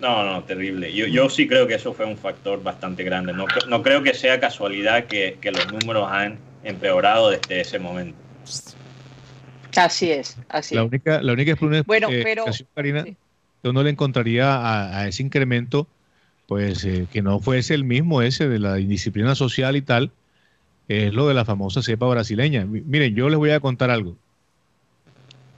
[0.00, 0.92] no, no, terrible.
[0.92, 3.32] Yo, yo sí creo que eso fue un factor bastante grande.
[3.32, 8.18] No, no creo que sea casualidad que, que, los números han empeorado desde ese momento.
[9.76, 13.04] Así es, así la única, la única bueno, pero, Karina,
[13.62, 15.86] yo no le encontraría a, a ese incremento,
[16.46, 20.12] pues eh, que no fuese el mismo ese de la indisciplina social y tal,
[20.88, 22.64] es lo de la famosa cepa brasileña.
[22.64, 24.16] Miren, yo les voy a contar algo.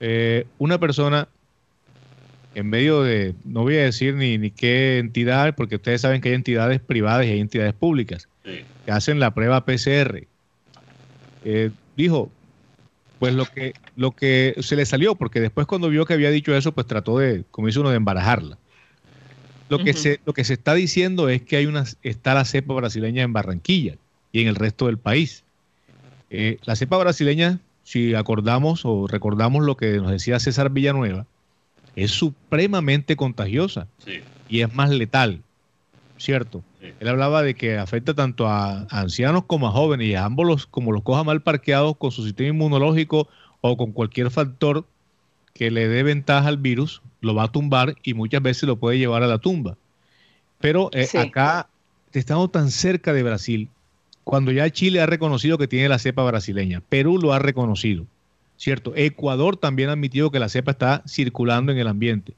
[0.00, 1.28] Eh, una persona
[2.54, 6.30] en medio de, no voy a decir ni, ni qué entidad, porque ustedes saben que
[6.30, 10.26] hay entidades privadas y hay entidades públicas que hacen la prueba PCR.
[11.44, 12.30] Eh, dijo,
[13.18, 16.56] pues lo que, lo que se le salió, porque después cuando vio que había dicho
[16.56, 18.58] eso, pues trató de, como dice uno, de embarajarla.
[19.68, 22.72] Lo, que se, lo que se está diciendo es que hay una, está la cepa
[22.72, 23.96] brasileña en Barranquilla
[24.32, 25.44] y en el resto del país.
[26.30, 31.26] Eh, la cepa brasileña, si acordamos o recordamos lo que nos decía César Villanueva,
[31.96, 33.88] es supremamente contagiosa
[34.48, 35.42] y es más letal,
[36.16, 36.62] ¿cierto?
[36.80, 40.66] Él hablaba de que afecta tanto a, ancianos como a jóvenes y a ambos los,
[40.66, 43.28] como los coja mal parqueados con su sistema inmunológico
[43.60, 44.84] o con cualquier factor
[45.54, 48.98] que le dé ventaja al virus, lo va a tumbar y muchas veces lo puede
[48.98, 49.76] llevar a la tumba.
[50.60, 51.68] Pero eh, acá,
[52.12, 53.68] estamos tan cerca de Brasil,
[54.28, 58.04] cuando ya Chile ha reconocido que tiene la cepa brasileña, Perú lo ha reconocido,
[58.58, 58.92] ¿cierto?
[58.94, 62.34] Ecuador también ha admitido que la cepa está circulando en el ambiente.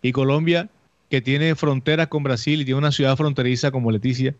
[0.00, 0.70] Y Colombia,
[1.10, 4.34] que tiene fronteras con Brasil y tiene una ciudad fronteriza como Leticia,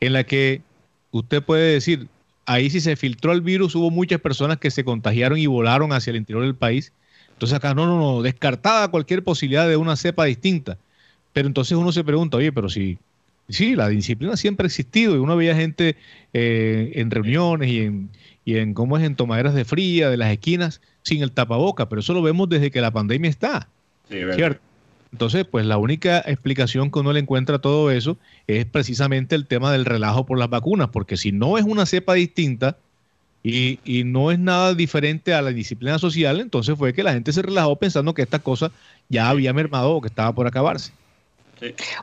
[0.00, 0.62] en la que
[1.10, 2.08] usted puede decir,
[2.46, 6.12] ahí si se filtró el virus, hubo muchas personas que se contagiaron y volaron hacia
[6.12, 6.90] el interior del país.
[7.34, 10.78] Entonces acá no, no, no, descartada cualquier posibilidad de una cepa distinta.
[11.34, 12.96] Pero entonces uno se pregunta, oye, pero si
[13.48, 15.96] Sí, la disciplina siempre ha existido y uno veía gente
[16.32, 18.10] eh, en reuniones y en,
[18.44, 22.00] y en cómo es en tomaderas de fría, de las esquinas, sin el tapaboca, pero
[22.00, 23.68] eso lo vemos desde que la pandemia está.
[24.08, 24.60] Sí, ¿cierto?
[25.12, 29.46] Entonces, pues la única explicación que uno le encuentra a todo eso es precisamente el
[29.46, 32.76] tema del relajo por las vacunas, porque si no es una cepa distinta
[33.42, 37.32] y, y no es nada diferente a la disciplina social, entonces fue que la gente
[37.32, 38.72] se relajó pensando que esta cosa
[39.08, 40.92] ya había mermado o que estaba por acabarse.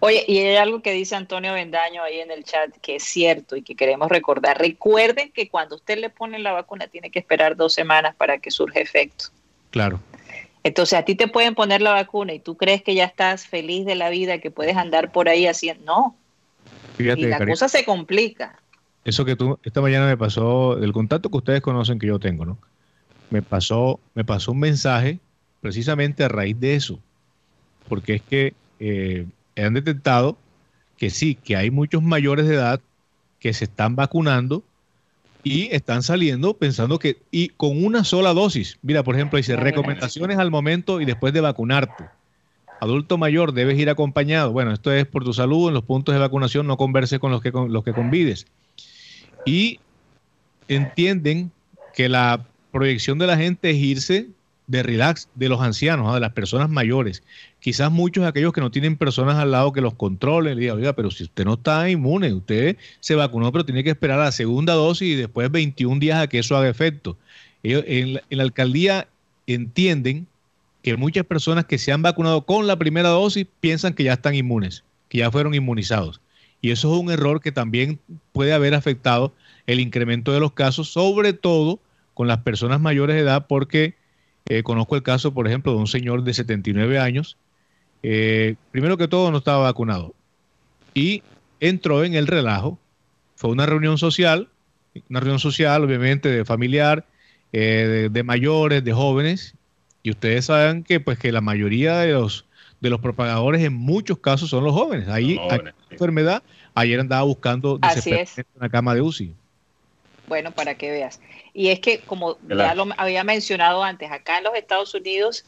[0.01, 3.55] Oye, y hay algo que dice Antonio Bendaño ahí en el chat que es cierto
[3.55, 4.57] y que queremos recordar.
[4.57, 8.51] Recuerden que cuando usted le pone la vacuna tiene que esperar dos semanas para que
[8.51, 9.25] surja efecto.
[9.71, 9.99] Claro.
[10.63, 13.85] Entonces a ti te pueden poner la vacuna y tú crees que ya estás feliz
[13.85, 15.83] de la vida, que puedes andar por ahí haciendo...
[15.85, 16.15] No.
[16.97, 18.59] Fíjate, y la cosa se complica.
[19.03, 22.45] Eso que tú, esta mañana me pasó, del contacto que ustedes conocen que yo tengo,
[22.45, 22.57] ¿no?
[23.29, 25.19] Me pasó, me pasó un mensaje
[25.59, 26.99] precisamente a raíz de eso.
[27.89, 30.37] Porque es que eh, han detectado
[30.97, 32.81] que sí, que hay muchos mayores de edad
[33.39, 34.63] que se están vacunando
[35.43, 40.37] y están saliendo pensando que, y con una sola dosis, mira, por ejemplo, dice recomendaciones
[40.37, 42.05] al momento y después de vacunarte.
[42.79, 44.51] Adulto mayor, debes ir acompañado.
[44.51, 47.41] Bueno, esto es por tu salud, en los puntos de vacunación no converses con los
[47.41, 48.47] que, con los que convides.
[49.45, 49.79] Y
[50.67, 51.51] entienden
[51.93, 54.27] que la proyección de la gente es irse
[54.67, 56.15] de relax de los ancianos, ¿ah?
[56.15, 57.23] de las personas mayores.
[57.59, 60.77] Quizás muchos de aquellos que no tienen personas al lado que los controlen, le digan,
[60.77, 64.31] oiga, pero si usted no está inmune, usted se vacunó, pero tiene que esperar la
[64.31, 67.17] segunda dosis y después 21 días a que eso haga efecto.
[67.61, 69.07] Ellos, en, la, alcaldía
[69.47, 70.27] entienden
[70.81, 74.35] que muchas personas que se han vacunado con la primera dosis piensan que ya están
[74.35, 76.19] inmunes, que ya fueron inmunizados.
[76.61, 77.99] Y eso es un error que también
[78.31, 79.33] puede haber afectado
[79.67, 81.79] el incremento de los casos, sobre todo
[82.13, 83.95] con las personas mayores de edad, porque
[84.49, 87.37] eh, conozco el caso, por ejemplo, de un señor de 79 años.
[88.01, 90.13] Eh, primero que todo, no estaba vacunado.
[90.93, 91.23] Y
[91.59, 92.77] entró en el relajo.
[93.35, 94.49] Fue una reunión social,
[95.09, 97.05] una reunión social, obviamente, de familiar,
[97.51, 99.55] eh, de, mayores, de jóvenes.
[100.01, 102.45] Y ustedes saben que, pues, que la mayoría de los
[102.81, 105.07] de los propagadores en muchos casos son los jóvenes.
[105.07, 106.43] Ahí, hay enfermedad,
[106.75, 107.79] ayer andaba buscando
[108.55, 109.33] una cama de UCI.
[110.33, 111.19] Bueno, para que veas.
[111.53, 115.45] Y es que, como ya lo había mencionado antes, acá en los Estados Unidos,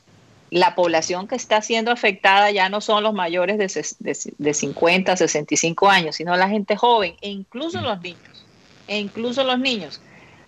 [0.52, 5.90] la población que está siendo afectada ya no son los mayores de, de, 50, 65
[5.90, 7.84] años, sino la gente joven, e incluso mm.
[7.84, 8.46] los niños,
[8.88, 10.00] e incluso los niños.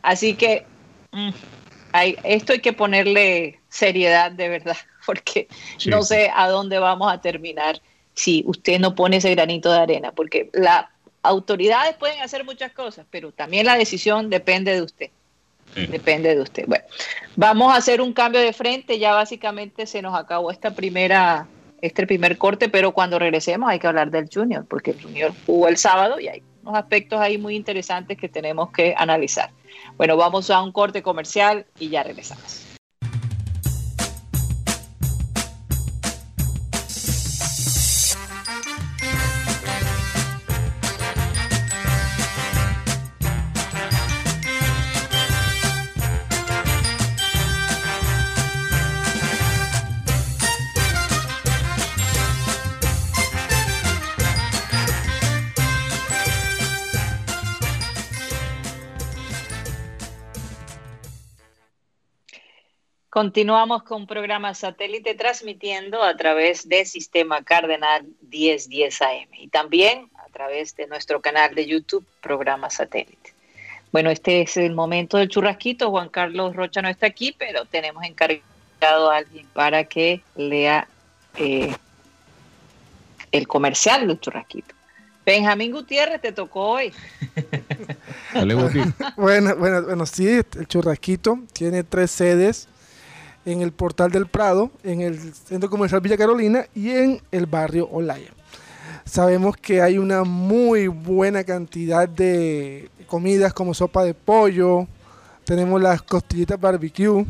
[0.04, 0.68] Así que
[1.14, 1.32] mm,
[1.94, 5.48] hay, esto hay que ponerle seriedad de verdad porque
[5.88, 7.82] no sé a dónde vamos a terminar
[8.14, 10.86] si usted no pone ese granito de arena, porque las
[11.28, 15.10] autoridades pueden hacer muchas cosas, pero también la decisión depende de usted.
[15.76, 16.66] Depende de usted.
[16.66, 16.86] Bueno,
[17.36, 18.98] vamos a hacer un cambio de frente.
[18.98, 21.48] Ya básicamente se nos acabó esta primera,
[21.82, 25.68] este primer corte, pero cuando regresemos hay que hablar del Junior, porque el Junior jugó
[25.68, 29.52] el sábado y hay unos aspectos ahí muy interesantes que tenemos que analizar.
[29.98, 32.67] Bueno, vamos a un corte comercial y ya regresamos.
[63.18, 70.30] Continuamos con programa satélite transmitiendo a través del sistema Cardenal 1010 AM y también a
[70.32, 73.34] través de nuestro canal de YouTube, programa satélite.
[73.92, 75.90] Bueno, este es el momento del churrasquito.
[75.90, 80.88] Juan Carlos Rocha no está aquí, pero tenemos encargado a alguien para que lea
[81.38, 81.76] eh,
[83.32, 84.76] el comercial del churrasquito.
[85.26, 86.94] Benjamín Gutiérrez, te tocó hoy.
[89.18, 92.70] bueno, bueno, bueno, sí, el churrasquito tiene tres sedes
[93.48, 97.88] en el Portal del Prado, en el Centro Comercial Villa Carolina y en el barrio
[97.90, 98.30] Olaya.
[99.06, 104.86] Sabemos que hay una muy buena cantidad de comidas como sopa de pollo,
[105.46, 107.26] tenemos las costillitas barbecue,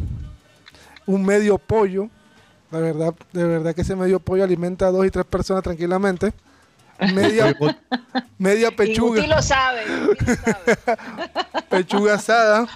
[1.06, 2.10] un medio pollo,
[2.72, 6.34] la verdad, de verdad que ese medio pollo alimenta a dos y tres personas tranquilamente.
[7.14, 7.56] Media,
[8.40, 9.24] media pechuga.
[9.24, 9.82] Y lo sabe,
[11.70, 12.68] pechuga asada.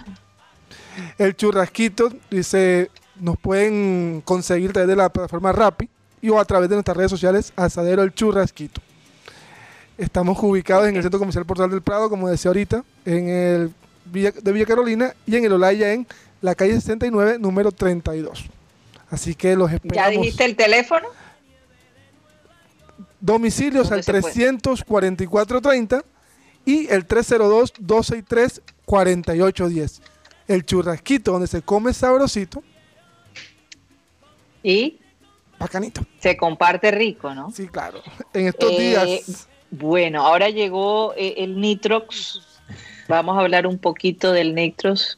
[1.17, 5.88] El churrasquito, dice nos pueden conseguir a través de la plataforma Rappi
[6.21, 8.81] y o a través de nuestras redes sociales Asadero El Churrasquito.
[9.97, 13.71] Estamos ubicados en el Centro Comercial Portal del Prado, como decía ahorita, en el
[14.05, 16.07] de Villa Carolina y en el Olaya en
[16.41, 18.45] la calle 69, número 32.
[19.12, 19.95] Así que los esperamos.
[19.95, 21.07] ¿Ya dijiste el teléfono?
[23.19, 26.03] Domicilios al 344-30
[26.65, 30.01] y el 302-263-4810.
[30.47, 32.63] El churrasquito donde se come sabrosito
[34.63, 35.00] y
[35.60, 36.02] bacanito.
[36.19, 37.52] Se comparte rico, ¿no?
[37.52, 38.02] Sí, claro.
[38.34, 39.47] En estos eh, días.
[39.71, 42.41] Bueno, ahora llegó eh, el Nitrox.
[43.08, 45.17] Vamos a hablar un poquito del Nitrox.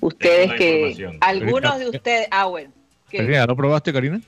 [0.00, 1.18] Ustedes que.
[1.20, 2.28] Algunos de ustedes.
[2.30, 2.72] Ah, bueno.
[3.12, 4.20] ¿Ya lo probaste, Karina?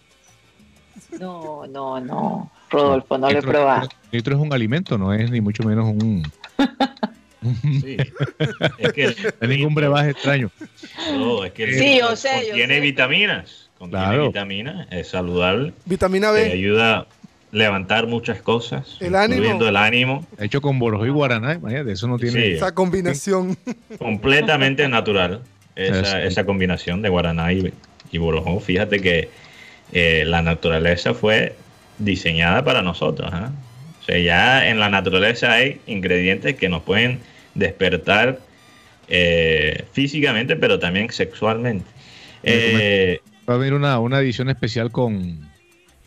[1.18, 2.50] No, no, no.
[2.70, 3.88] Rodolfo, no lo he probado.
[4.12, 6.22] Nitro es un alimento, no es ni mucho menos un.
[7.80, 7.96] Sí,
[8.78, 10.50] es que no es ningún brebaje extraño.
[11.12, 13.67] No, es que sí, yo sé, tiene vitaminas.
[13.78, 15.72] Contiene vitamina, es saludable.
[15.84, 16.44] Vitamina B.
[16.44, 17.06] Te ayuda a
[17.52, 18.96] levantar muchas cosas.
[19.00, 19.64] El ánimo.
[19.64, 20.26] el ánimo.
[20.38, 22.54] Hecho con borojó y guaraná, imagínate, eso no tiene...
[22.54, 23.56] esa combinación.
[23.98, 25.42] Completamente natural,
[25.76, 27.72] esa, combinación de guaraná y,
[28.10, 28.58] y borojó.
[28.60, 29.28] Fíjate que
[29.92, 31.54] eh, la naturaleza fue
[31.98, 33.30] diseñada para nosotros.
[33.32, 33.52] ¿ah?
[34.00, 37.20] O sea, ya en la naturaleza hay ingredientes que nos pueden
[37.54, 38.40] despertar
[39.08, 41.86] eh, físicamente, pero también sexualmente.
[42.42, 45.40] Eh, Va a haber una, una edición especial con,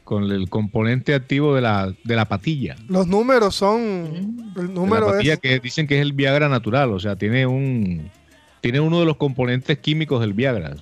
[0.04, 2.75] con el componente activo de la, de la patilla.
[2.88, 4.51] Los números son.
[4.58, 8.12] El número la patilla que dicen que es el Viagra natural, o sea, tiene un.
[8.60, 10.75] Tiene uno de los componentes químicos del Viagra.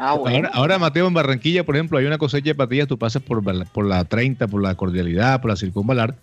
[0.00, 0.16] Ah,
[0.52, 3.84] ahora, Mateo, en Barranquilla, por ejemplo, hay una cosecha de patillas, tú pasas por, por
[3.86, 6.14] la 30, por la cordialidad, por la circunvalar,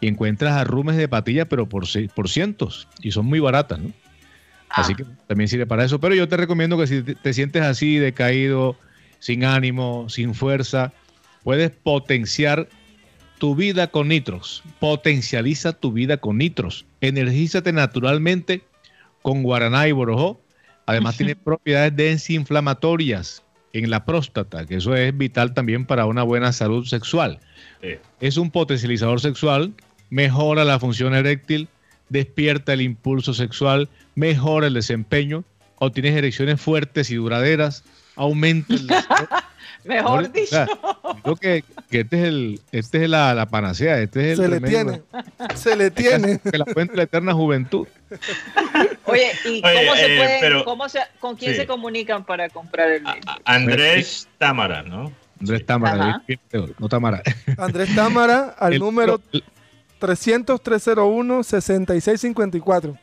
[0.00, 3.90] y encuentras arrumes de patillas, pero por, por cientos, y son muy baratas, ¿no?
[4.74, 4.96] Así ah.
[4.96, 6.00] que también sirve para eso.
[6.00, 8.76] Pero yo te recomiendo que si te sientes así, decaído,
[9.18, 10.92] sin ánimo, sin fuerza,
[11.42, 12.68] puedes potenciar
[13.38, 14.62] tu vida con nitros.
[14.80, 16.86] Potencializa tu vida con nitros.
[17.00, 18.62] Energízate naturalmente
[19.22, 20.40] con guaraná y borojó.
[20.86, 26.52] Además tiene propiedades desinflamatorias en la próstata, que eso es vital también para una buena
[26.52, 27.40] salud sexual.
[28.20, 29.74] Es un potencializador sexual,
[30.10, 31.68] mejora la función eréctil,
[32.14, 35.44] despierta el impulso sexual, mejora el desempeño,
[35.76, 37.82] obtienes erecciones fuertes y duraderas,
[38.16, 38.86] aumenta el
[39.84, 40.64] Mejor dicho.
[41.22, 45.02] creo que, este es el, este es la, panacea, este es el Se le tiene.
[45.54, 46.38] Se le tiene.
[46.38, 47.86] Que la fuente de la eterna juventud.
[49.04, 53.04] Oye, ¿y cómo se eh, puede, cómo se, con quién se comunican para comprar el
[53.04, 53.20] libro?
[53.44, 55.12] Andrés Támara, ¿no?
[55.38, 56.22] Andrés Támara,
[56.78, 57.22] no Támara.
[57.58, 59.20] Andrés Támara al número
[60.04, 62.98] 300-301-6654.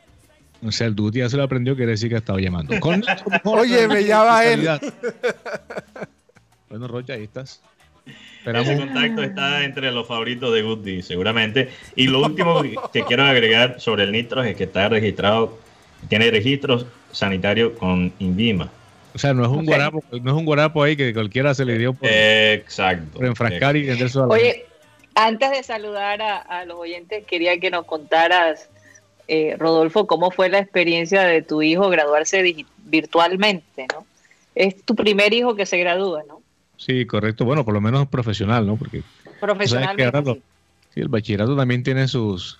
[0.64, 2.72] O sea, el Duty ya se lo aprendió, quiere decir que ha estado llamando.
[3.44, 4.68] Oye, me llama él.
[6.68, 7.60] Bueno, Rocha, ahí estás.
[8.46, 11.68] Ese contacto está entre los favoritos de Goody, seguramente.
[11.96, 15.58] Y lo último que quiero agregar sobre el nitro es que está registrado,
[16.08, 18.70] tiene registros sanitarios con INVIMA.
[19.14, 21.76] O sea, no es un guarapo, no es un guarapo ahí que cualquiera se le
[21.76, 24.64] dio por, exacto, enfrascar y venderse a la Oye,
[25.14, 28.68] antes de saludar a, los oyentes, quería que nos contaras,
[29.28, 34.06] eh, Rodolfo, cómo fue la experiencia de tu hijo graduarse virtualmente, ¿no?
[34.54, 36.42] Es tu primer hijo que se gradúa, ¿no?
[36.76, 37.44] Sí, correcto.
[37.44, 38.76] Bueno, por lo menos profesional, ¿no?
[38.76, 39.02] Porque
[39.40, 39.96] profesional.
[40.94, 41.00] sí.
[41.00, 42.58] el bachillerato también tiene sus,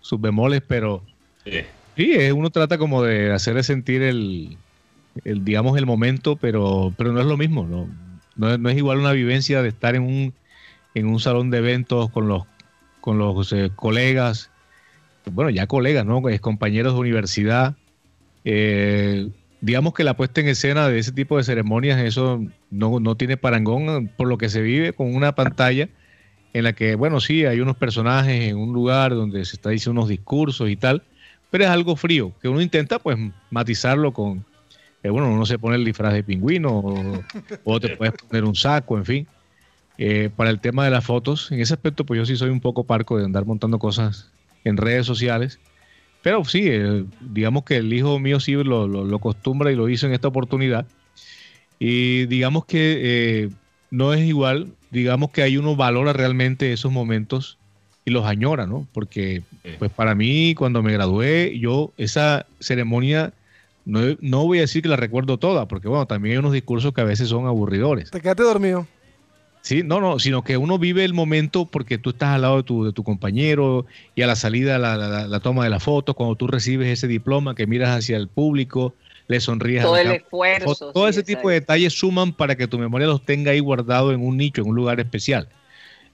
[0.00, 1.02] sus bemoles, pero
[1.44, 1.60] sí.
[1.96, 4.56] sí, uno trata como de hacerle sentir el,
[5.24, 7.88] el, digamos, el momento, pero, pero no es lo mismo, ¿no?
[8.36, 10.34] No, es igual una vivencia de estar en un,
[10.94, 12.44] en un salón de eventos con los,
[13.00, 14.50] con los eh, colegas,
[15.30, 16.22] bueno, ya colegas, ¿no?
[16.40, 17.76] Compañeros de universidad.
[18.44, 19.28] Eh,
[19.60, 24.10] digamos que la puesta en escena de ese tipo de ceremonias, eso no, tiene parangón
[24.16, 25.88] por lo que se vive con una pantalla
[26.52, 30.00] en la que, bueno, sí, hay unos personajes en un lugar donde se está diciendo
[30.00, 31.02] unos discursos y tal,
[31.50, 33.16] pero es algo frío, que uno intenta pues
[33.50, 34.44] matizarlo con,
[35.02, 36.82] eh, bueno, uno se pone el disfraz de pingüino
[37.64, 39.26] o, te puedes poner un saco, en fin.
[39.96, 42.60] Eh, para el tema de las fotos, en ese aspecto pues yo sí soy un
[42.60, 44.30] poco parco de andar montando cosas
[44.64, 45.60] en redes sociales
[46.24, 50.06] pero sí, eh, digamos que el hijo mío sí lo, lo, acostumbra y lo hizo
[50.06, 50.86] en esta oportunidad.
[51.78, 53.50] Y digamos que eh,
[53.90, 57.58] no es igual, digamos que hay uno valora realmente esos momentos
[58.06, 58.88] y los añora, ¿no?
[58.94, 59.42] Porque
[59.78, 63.34] pues para mí cuando me gradué, yo esa ceremonia,
[63.84, 66.94] no, no voy a decir que la recuerdo toda, porque bueno, también hay unos discursos
[66.94, 68.10] que a veces son aburridores.
[68.10, 68.86] ¿Te quedaste dormido?
[69.64, 72.62] Sí, no, no, sino que uno vive el momento porque tú estás al lado de
[72.64, 76.36] tu, de tu compañero y a la salida la, la, toma de la foto, cuando
[76.36, 78.94] tú recibes ese diploma, que miras hacia el público,
[79.26, 79.82] le sonríes.
[79.82, 80.92] Todo el esfuerzo.
[80.92, 84.20] Todo ese tipo de detalles suman para que tu memoria los tenga ahí guardado en
[84.20, 85.48] un nicho, en un lugar especial.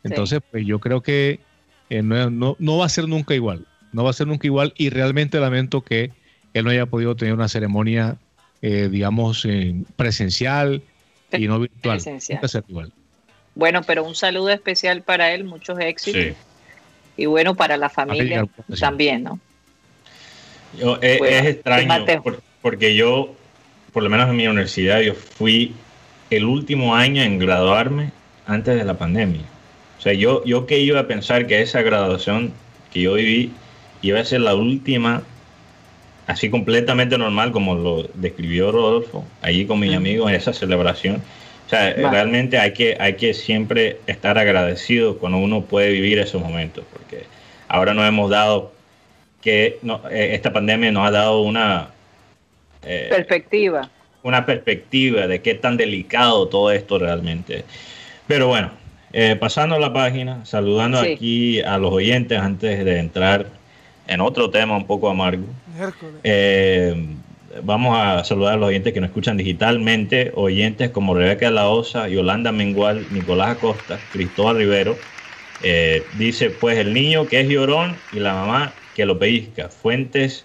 [0.05, 1.41] Entonces, pues yo creo que
[1.89, 3.67] eh, no, no, va a ser nunca igual.
[3.93, 6.13] No va a ser nunca igual y realmente lamento que
[6.55, 8.17] él no haya podido tener una ceremonia,
[8.63, 10.85] eh, digamos, eh, presencial
[11.33, 11.97] y no virtual.
[11.97, 12.39] Presencial.
[12.41, 12.93] Nunca igual.
[13.55, 16.37] Bueno, pero un saludo especial para él, muchos éxitos.
[17.17, 18.47] Y bueno, para la familia
[18.79, 19.41] también, ¿no?
[21.03, 22.07] Eh, es extraño
[22.63, 23.35] porque yo,
[23.93, 25.75] por lo menos en mi universidad, yo fui
[26.31, 28.13] el último año en graduarme
[28.47, 29.43] antes de la pandemia.
[29.99, 32.53] O sea, yo, yo que iba a pensar que esa graduación
[32.93, 33.53] que yo viví
[34.03, 35.23] iba a ser la última,
[36.27, 41.23] así completamente normal como lo describió Rodolfo, allí con mis amigos en esa celebración.
[41.71, 46.43] O sea, realmente hay que, hay que siempre estar agradecido cuando uno puede vivir esos
[46.43, 47.27] momentos, porque
[47.69, 48.73] ahora nos hemos dado
[49.41, 49.79] que
[50.11, 51.91] eh, esta pandemia nos ha dado una
[52.83, 53.89] eh, perspectiva.
[54.25, 57.65] Una perspectiva de qué tan delicado todo esto realmente.
[58.27, 58.73] Pero bueno,
[59.13, 63.47] eh, pasando a la página, saludando aquí a los oyentes antes de entrar
[64.09, 65.45] en otro tema un poco amargo.
[66.25, 67.07] Eh,
[67.63, 72.09] vamos a saludar a los oyentes que nos escuchan digitalmente, oyentes como Rebeca La Osa,
[72.09, 74.97] Yolanda Mengual, Nicolás Acosta, Cristóbal Rivero.
[75.63, 79.69] Eh, dice, pues el niño que es llorón y la mamá que lo pellizca.
[79.69, 80.45] Fuentes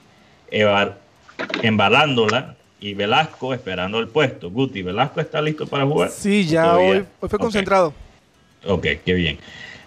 [1.61, 4.49] embalándola y Velasco esperando el puesto.
[4.49, 6.09] Guti, ¿Velasco está listo para jugar?
[6.09, 7.93] Sí, ya hoy, fue concentrado.
[8.65, 9.37] Ok, qué bien.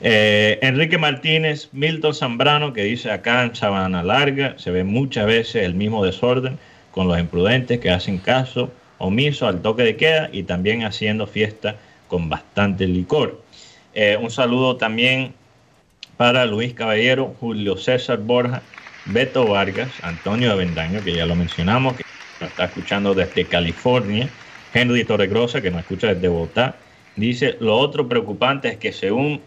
[0.01, 5.64] Eh, Enrique Martínez, Milton Zambrano, que dice acá en Sabana Larga, se ve muchas veces
[5.64, 6.59] el mismo desorden
[6.99, 11.76] con los imprudentes que hacen caso omiso al toque de queda y también haciendo fiesta
[12.09, 13.40] con bastante licor.
[13.94, 15.32] Eh, un saludo también
[16.16, 18.62] para Luis Caballero, Julio César Borja,
[19.05, 22.03] Beto Vargas, Antonio Avendaño, que ya lo mencionamos, que
[22.40, 24.28] nos está escuchando desde California,
[24.74, 26.74] Henry Torregrosa, que nos escucha desde Bogotá,
[27.14, 29.40] dice, lo otro preocupante es que según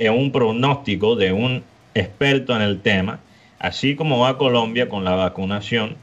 [0.00, 1.62] un pronóstico de un
[1.94, 3.20] experto en el tema,
[3.60, 5.94] así como va Colombia con la vacunación,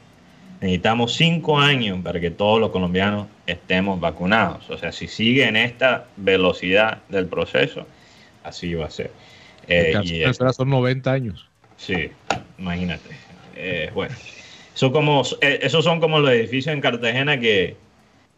[0.60, 4.68] necesitamos cinco años para que todos los colombianos estemos vacunados.
[4.70, 7.86] O sea, si sigue en esta velocidad del proceso,
[8.44, 9.10] así va a ser.
[9.66, 11.48] Eh, y son 90 años.
[11.76, 12.10] Sí,
[12.58, 13.10] imagínate.
[13.56, 14.14] Eh, bueno,
[14.74, 17.76] eso como, eh, esos son como los edificios en Cartagena que,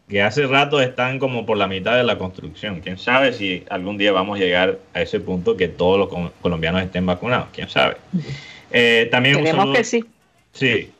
[0.07, 2.79] que hace rato están como por la mitad de la construcción.
[2.79, 6.83] Quién sabe si algún día vamos a llegar a ese punto que todos los colombianos
[6.83, 7.47] estén vacunados.
[7.53, 7.97] Quién sabe.
[8.71, 10.05] Eh, también Queremos que sí.
[10.53, 10.91] Sí,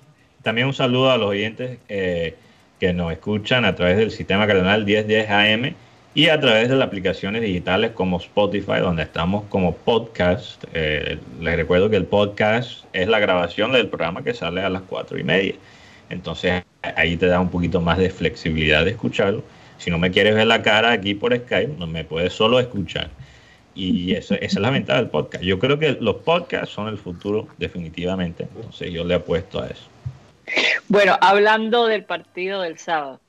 [0.43, 2.35] también un saludo a los oyentes eh,
[2.79, 5.73] que nos escuchan a través del sistema cardenal 1010 AM
[6.13, 10.63] y a través de las aplicaciones digitales como Spotify, donde estamos como podcast.
[10.73, 14.83] Eh, les recuerdo que el podcast es la grabación del programa que sale a las
[14.83, 15.55] cuatro y media.
[16.09, 19.43] Entonces ahí te da un poquito más de flexibilidad de escucharlo.
[19.77, 23.09] Si no me quieres ver la cara aquí por Skype, no me puedes solo escuchar.
[23.75, 25.43] Y eso, esa es la ventaja del podcast.
[25.43, 28.43] Yo creo que los podcasts son el futuro definitivamente.
[28.43, 29.92] Entonces yo le apuesto a eso.
[30.87, 33.19] Bueno, hablando del partido del sábado,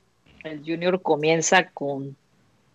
[0.42, 2.16] el Junior comienza con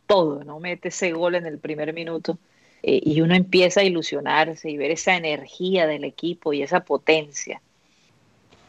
[0.08, 0.60] todo, ¿no?
[0.60, 2.38] Mete ese gol en el primer minuto
[2.82, 7.62] eh, y uno empieza a ilusionarse y ver esa energía del equipo y esa potencia.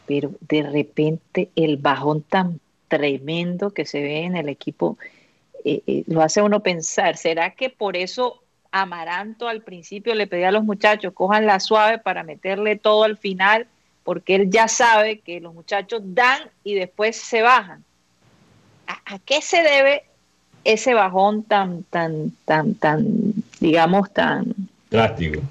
[0.05, 4.97] Pero de repente el bajón tan tremendo que se ve en el equipo
[5.63, 8.41] eh, eh, lo hace uno pensar, ¿será que por eso
[8.73, 13.17] Amaranto al principio le pedía a los muchachos, cojan la suave para meterle todo al
[13.17, 13.67] final?
[14.03, 17.83] Porque él ya sabe que los muchachos dan y después se bajan.
[18.87, 20.03] ¿A, qué se debe
[20.63, 23.05] ese bajón tan, tan, tan, tan,
[23.59, 24.53] digamos, tan
[24.89, 25.41] drástico?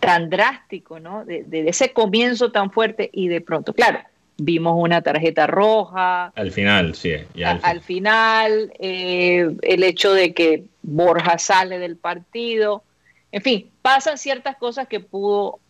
[0.00, 1.24] Tan drástico, ¿no?
[1.24, 4.00] De, ese comienzo tan fuerte y de pronto, claro,
[4.36, 6.32] vimos una tarjeta roja.
[6.34, 7.12] Al final, sí.
[7.44, 12.82] al, final, eh, el hecho de que Borja sale del partido,
[13.30, 15.60] en fin, pasan ciertas cosas que pudo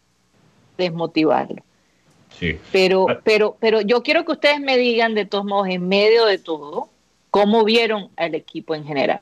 [0.78, 1.62] desmotivarlo.
[2.72, 3.20] Pero, ah.
[3.24, 6.88] pero, pero yo quiero que ustedes me digan, de todos modos, en medio de todo,
[7.30, 9.20] cómo vieron al equipo en general.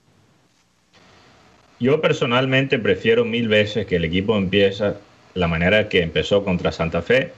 [1.79, 4.95] Yo personalmente prefiero mil veces que el equipo empiece
[5.35, 7.33] la manera que empezó contra Santa Fe,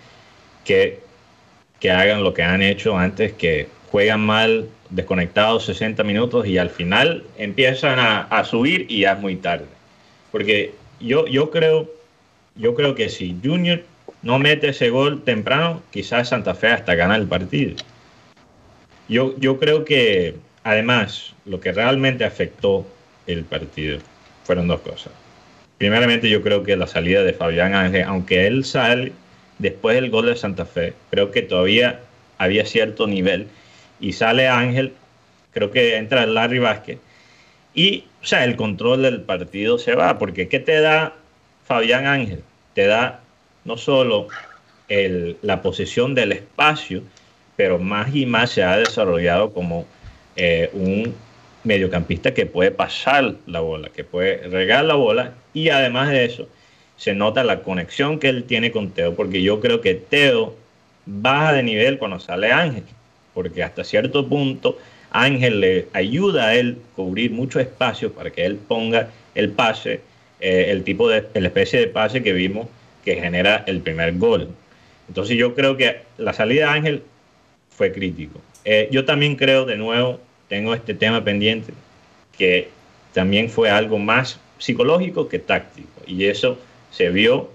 [0.65, 1.01] que,
[1.81, 6.71] que hagan lo que han hecho antes, que juegan mal, desconectados 60 minutos y al
[6.71, 9.67] final empiezan a, a subir y ya es muy tarde.
[10.31, 11.91] Porque yo, yo, creo,
[12.55, 13.83] yo creo que si Junior
[14.23, 17.77] no mete ese gol temprano, quizás Santa Fe hasta gana el partido.
[19.09, 22.87] Yo, yo creo que, además, lo que realmente afectó
[23.27, 24.01] el partido
[24.45, 25.13] fueron dos cosas.
[25.79, 29.13] Primeramente, yo creo que la salida de Fabián Ángel, aunque él sale
[29.59, 32.01] después del gol de Santa Fe, creo que todavía
[32.39, 33.47] había cierto nivel.
[34.01, 34.93] Y sale Ángel,
[35.53, 36.99] creo que entra Larry Vázquez.
[37.75, 41.15] Y, o sea, el control del partido se va, porque ¿qué te da
[41.67, 42.43] Fabián Ángel?
[42.75, 43.21] Te da
[43.69, 44.29] no solo
[44.89, 47.03] la posesión del espacio,
[47.57, 49.85] pero más y más se ha desarrollado como
[50.35, 51.15] eh, un
[51.65, 56.49] mediocampista que puede pasar la bola, que puede regar la bola y además de eso
[56.97, 60.55] se nota la conexión que él tiene con Teo, porque yo creo que Teo
[61.05, 62.85] baja de nivel cuando sale Ángel,
[63.35, 64.79] porque hasta cierto punto
[65.11, 70.01] Ángel le ayuda a él cubrir mucho espacio para que él ponga el pase,
[70.41, 72.67] eh, el tipo de, la especie de pase que vimos
[73.09, 74.51] que genera el primer gol.
[75.09, 77.03] Entonces yo creo que la salida de Ángel
[77.71, 78.39] fue crítico.
[78.67, 81.73] Eh, yo también creo, de nuevo, tengo este tema pendiente,
[82.37, 82.69] que
[83.15, 85.89] también fue algo más psicológico que táctico.
[86.07, 86.59] Y eso
[86.91, 87.49] se vio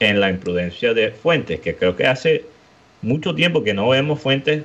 [0.00, 2.44] en la imprudencia de Fuentes, que creo que hace
[3.02, 4.64] mucho tiempo que no vemos Fuentes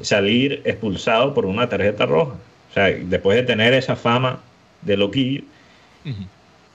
[0.00, 2.34] salir expulsado por una tarjeta roja.
[2.70, 4.40] O sea, después de tener esa fama
[4.80, 5.42] de loquillo,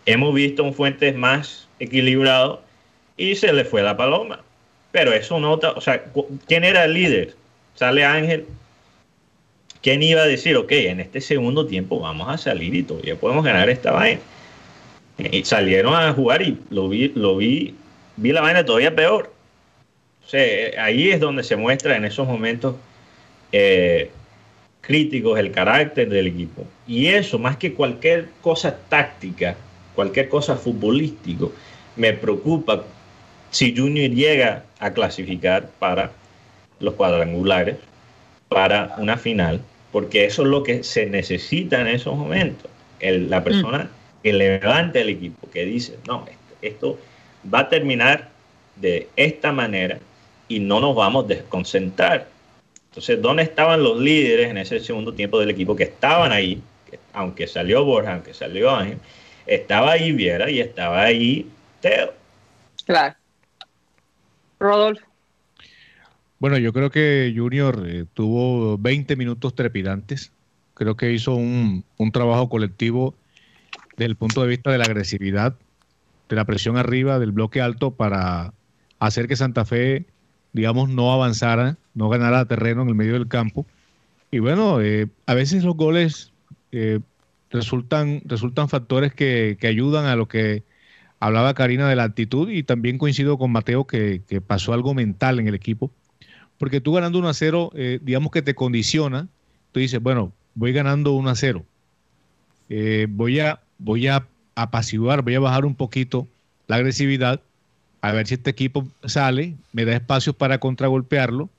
[0.05, 2.61] hemos visto un Fuentes más equilibrado
[3.17, 4.41] y se le fue la paloma.
[4.91, 6.05] Pero eso nota, o sea,
[6.47, 7.35] ¿quién era el líder?
[7.75, 8.45] Sale Ángel.
[9.81, 13.45] ¿Quién iba a decir, ok, en este segundo tiempo vamos a salir y todavía podemos
[13.45, 14.19] ganar esta vaina?
[15.17, 17.75] Y salieron a jugar y lo vi, lo vi,
[18.17, 19.31] vi la vaina todavía peor.
[20.25, 20.37] O
[20.79, 22.75] ahí es donde se muestra en esos momentos
[23.51, 24.11] eh,
[24.81, 26.65] críticos el carácter del equipo.
[26.87, 29.55] Y eso, más que cualquier cosa táctica,
[29.95, 31.51] cualquier cosa futbolístico,
[31.97, 32.83] me preocupa
[33.51, 36.11] si Junior llega a clasificar para
[36.79, 37.77] los cuadrangulares,
[38.49, 42.69] para una final, porque eso es lo que se necesita en esos momentos.
[42.99, 43.89] la persona
[44.23, 46.25] que levante el equipo, que dice, no,
[46.61, 46.97] esto,
[47.53, 48.29] va a terminar
[48.75, 49.99] de esta manera
[50.47, 52.27] y no nos vamos a desconcentrar.
[52.89, 56.61] Entonces, ¿dónde estaban los líderes en ese segundo tiempo del equipo que estaban ahí?
[57.13, 58.99] aunque salió Borja, aunque salió Ángel,
[59.45, 61.47] estaba ahí Viera y estaba ahí
[61.81, 62.13] Teo.
[62.85, 63.15] Claro.
[64.59, 65.05] Rodolfo.
[66.39, 70.31] Bueno, yo creo que Junior eh, tuvo 20 minutos trepidantes.
[70.73, 73.15] Creo que hizo un, un trabajo colectivo
[73.97, 75.55] desde el punto de vista de la agresividad,
[76.29, 78.53] de la presión arriba, del bloque alto para
[78.99, 80.05] hacer que Santa Fe,
[80.53, 83.65] digamos, no avanzara, no ganara terreno en el medio del campo.
[84.31, 86.31] Y bueno, eh, a veces los goles
[86.71, 86.99] eh,
[87.49, 90.63] resultan, resultan factores que, ayudan a lo que
[91.19, 95.47] hablaba Karina de la actitud y también coincido con Mateo que, pasó algo mental en
[95.47, 95.91] el equipo,
[96.57, 99.27] porque tú ganando 1 a 0, eh, digamos que te condiciona,
[99.71, 101.65] tú dices, bueno, voy ganando 1 a 0,
[103.09, 106.27] voy a, voy a apaciguar, voy a bajar un poquito
[106.67, 107.41] la agresividad
[108.01, 111.49] a ver si este equipo sale, me da espacios para contragolpearlo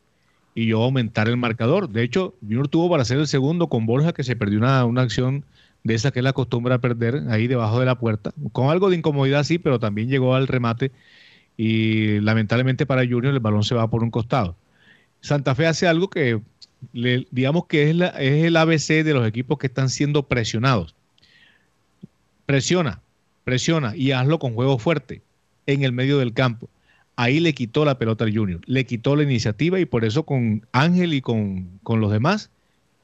[0.55, 1.89] y yo aumentar el marcador.
[1.89, 5.03] De hecho, Junior tuvo para hacer el segundo con Borja, que se perdió una, una
[5.03, 5.45] acción
[5.89, 8.97] de esa que él acostumbra a perder ahí debajo de la puerta, con algo de
[8.97, 10.93] incomodidad sí, pero también llegó al remate
[11.57, 14.55] y lamentablemente para Junior el balón se va por un costado.
[15.23, 16.43] Santa Fe hace algo que
[16.93, 20.95] le, digamos que es, la, es el ABC de los equipos que están siendo presionados.
[22.45, 23.01] Presiona,
[23.45, 25.23] presiona y hazlo con juego fuerte
[25.67, 26.69] en el medio del campo.
[27.17, 30.67] Ahí le quitó la pelota al Junior, le quitó la iniciativa y por eso con
[30.73, 32.51] Ángel y con, con los demás,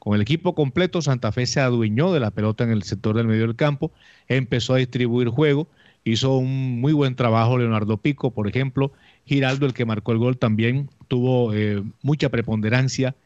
[0.04, 3.26] con el equipo completo, Santa Fe se adueñó de la pelota en el sector del
[3.26, 3.90] medio del campo,
[4.28, 5.66] empezó a distribuir juego,
[6.04, 8.92] hizo un muy buen trabajo Leonardo Pico, por ejemplo,
[9.24, 13.16] Giraldo, el que marcó el gol, también tuvo eh, mucha preponderancia.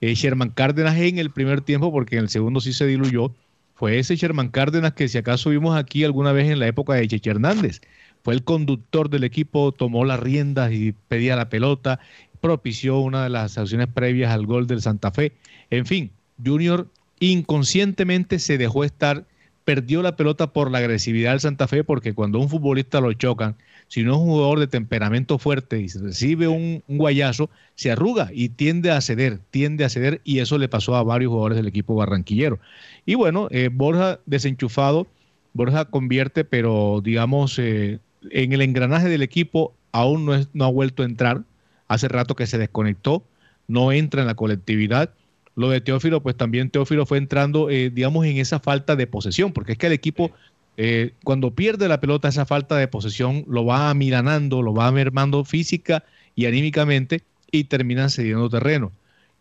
[0.00, 3.34] Eh, Sherman Cárdenas en el primer tiempo, porque en el segundo sí se diluyó,
[3.74, 7.08] fue ese Sherman Cárdenas que si acaso vimos aquí alguna vez en la época de
[7.08, 7.80] Cheche Hernández,
[8.22, 11.98] fue el conductor del equipo, tomó las riendas y pedía la pelota,
[12.40, 15.32] propició una de las acciones previas al gol del Santa Fe.
[15.70, 16.12] En fin,
[16.44, 16.88] Junior
[17.20, 19.24] inconscientemente se dejó estar,
[19.64, 23.56] perdió la pelota por la agresividad del Santa Fe, porque cuando un futbolista lo chocan,
[23.88, 28.50] si no es un jugador de temperamento fuerte y recibe un, guayazo, se arruga y
[28.50, 31.94] tiende a ceder, tiende a ceder, y eso le pasó a varios jugadores del equipo
[31.94, 32.58] barranquillero.
[33.06, 35.06] Y bueno, eh, Borja desenchufado,
[35.54, 37.98] Borja convierte, pero digamos, eh,
[38.30, 41.42] en el engranaje del equipo aún no, no ha vuelto a entrar.
[41.88, 43.22] Hace rato que se desconectó,
[43.66, 45.10] no entra en la colectividad.
[45.58, 49.52] Lo de Teófilo, pues también Teófilo fue entrando, eh, digamos, en esa falta de posesión,
[49.52, 50.30] porque es que el equipo,
[50.76, 55.44] eh, cuando pierde la pelota, esa falta de posesión lo va amilanando, lo va mermando
[55.44, 56.04] física
[56.36, 58.92] y anímicamente y terminan cediendo terreno.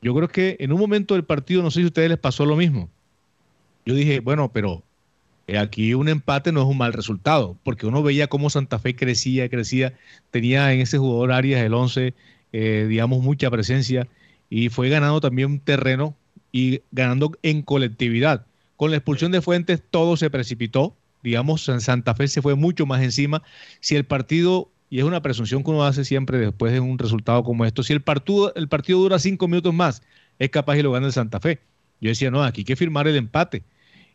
[0.02, 2.48] Yo creo que en un momento del partido, no sé si a ustedes les pasó
[2.48, 2.90] lo mismo.
[3.86, 4.82] Yo dije, bueno, pero
[5.46, 8.96] eh, aquí un empate no es un mal resultado, porque uno veía cómo Santa Fe
[8.96, 9.94] crecía, crecía,
[10.32, 12.16] tenía en ese jugador Arias el 11,
[12.54, 14.08] eh, digamos, mucha presencia
[14.50, 16.16] y fue ganando también terreno
[16.52, 18.46] y ganando en colectividad.
[18.76, 22.86] Con la expulsión de Fuentes todo se precipitó, digamos, en Santa Fe se fue mucho
[22.86, 23.44] más encima.
[23.80, 27.44] Si el partido, y es una presunción que uno hace siempre después de un resultado
[27.44, 30.02] como esto, si el partido, el partido dura cinco minutos más,
[30.40, 31.60] es capaz de lo gana el Santa Fe.
[32.00, 33.64] Yo decía, no, aquí hay que firmar el empate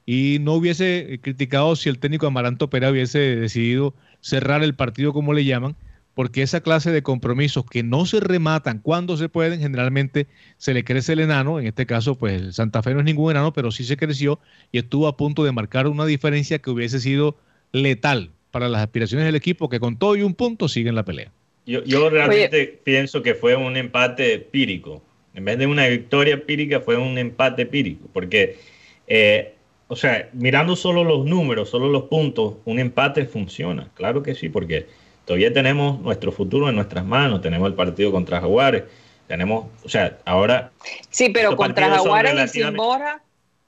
[0.07, 5.33] y no hubiese criticado si el técnico Amaranto Pera hubiese decidido cerrar el partido como
[5.33, 5.77] le llaman,
[6.15, 10.27] porque esa clase de compromisos que no se rematan cuando se pueden, generalmente
[10.59, 13.53] se le crece el enano, en este caso pues Santa Fe no es ningún enano,
[13.53, 14.39] pero sí se creció
[14.71, 17.37] y estuvo a punto de marcar una diferencia que hubiese sido
[17.73, 21.33] letal para las aspiraciones del equipo, que con todo y un punto siguen la pelea.
[21.65, 25.03] Yo, yo realmente pienso que fue un empate pírico.
[25.35, 28.59] En vez de una victoria pírica, fue un empate pírico, porque
[29.07, 29.55] eh,
[29.93, 33.91] o sea, mirando solo los números, solo los puntos, un empate funciona.
[33.93, 34.87] Claro que sí, porque
[35.33, 38.83] todavía tenemos nuestro futuro en nuestras manos, tenemos el partido contra Jaguares,
[39.27, 40.71] tenemos, o sea, ahora...
[41.09, 43.23] Sí, pero contra Jaguares y sin Borja...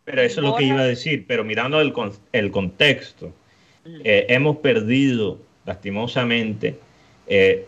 [0.04, 1.94] Pero eso es lo que iba a decir, pero mirando el,
[2.32, 3.32] el contexto,
[3.86, 4.00] mm.
[4.04, 6.78] eh, hemos perdido lastimosamente
[7.28, 7.66] eh,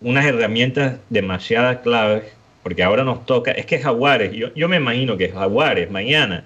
[0.00, 2.22] unas herramientas demasiadas claves,
[2.62, 6.44] porque ahora nos toca, es que Jaguares, yo, yo me imagino que Jaguares mañana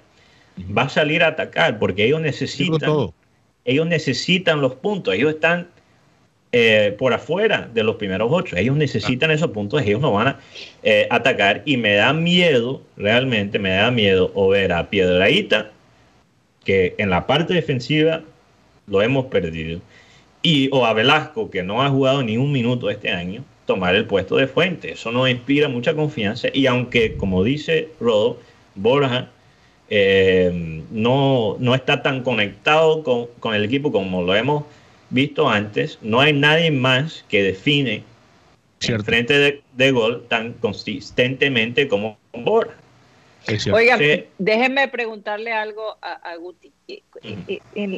[0.75, 3.11] va a salir a atacar porque ellos necesitan,
[3.67, 5.69] ellos necesitan los puntos, ellos están
[6.53, 10.41] eh, por afuera de los primeros ocho, ellos necesitan esos puntos, ellos no van a
[10.83, 15.71] eh, atacar y me da miedo, realmente me da miedo o ver a Piedraíta,
[16.65, 18.23] que en la parte defensiva
[18.87, 19.81] lo hemos perdido,
[20.43, 24.05] y o a Velasco, que no ha jugado ni un minuto este año, tomar el
[24.07, 24.93] puesto de fuente.
[24.93, 28.39] Eso no inspira mucha confianza y aunque, como dice Rodo,
[28.75, 29.31] Borja
[29.89, 34.65] eh, no, no está tan conectado con, el equipo como lo hemos
[35.13, 35.99] visto antes.
[36.03, 38.03] No hay nadie más que define
[38.81, 42.75] en frente de, gol tan consistentemente como Borja.
[43.73, 44.01] Oigan,
[44.39, 46.73] déjenme preguntarle algo a, Guti.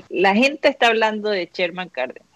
[0.09, 2.29] La gente está hablando de Sherman Cárdenas.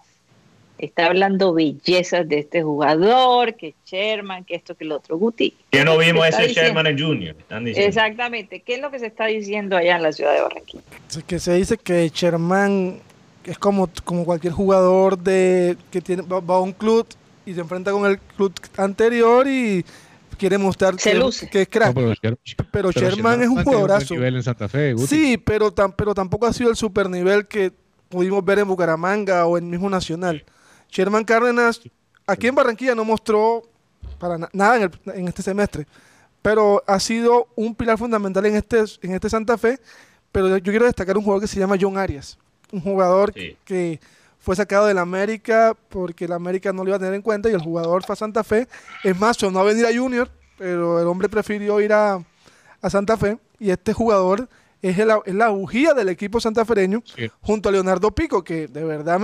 [0.78, 5.18] Está hablando bellezas de este jugador, que Sherman, que esto, que lo otro.
[5.18, 5.54] Guti.
[5.70, 7.34] Que no vimos ese Sherman en Junior.
[7.74, 8.60] Exactamente.
[8.60, 10.82] ¿Qué es lo que se está diciendo allá en la ciudad de Barranquilla?
[11.26, 13.00] Que se dice que Sherman
[13.48, 17.06] es como, como cualquier jugador de que tiene va, a un club
[17.46, 19.84] y se enfrenta con el club anterior y
[20.36, 21.10] quiere mostrar que,
[21.62, 21.96] es crack.
[22.70, 24.14] pero, Sherman, es un jugadorazo.
[25.06, 27.72] sí, pero, pero tampoco ha sido el super nivel que
[28.08, 30.44] pudimos ver en Bucaramanga o en mismo Nacional.
[30.90, 31.80] Sherman Cárdenas
[32.26, 33.62] aquí en Barranquilla no mostró
[34.18, 35.86] para nada en, este semestre,
[36.42, 39.80] pero ha sido un pilar fundamental en este, en este Santa Fe.
[40.30, 42.38] Pero yo quiero destacar un jugador que se llama John Arias,
[42.72, 43.32] un jugador
[43.64, 44.00] que
[44.40, 47.52] fue sacado del América porque el América no lo iba a tener en cuenta y
[47.52, 48.68] el jugador fue a Santa Fe.
[49.04, 52.24] Es más, no a venir a Junior, pero el hombre prefirió ir a,
[52.88, 54.48] Santa Fe y este jugador
[54.80, 57.02] es, la bujía del equipo santafereño
[57.40, 59.20] junto a Leonardo Pico, que de verdad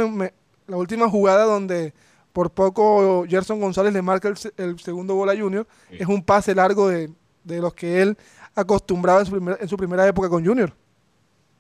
[0.66, 1.94] la última jugada donde
[2.32, 6.88] por poco Gerson González le marca el, segundo gol a Junior es un pase largo
[6.88, 7.08] de,
[7.44, 8.18] los que él
[8.56, 10.74] acostumbraba en su, en su primera época con Junior.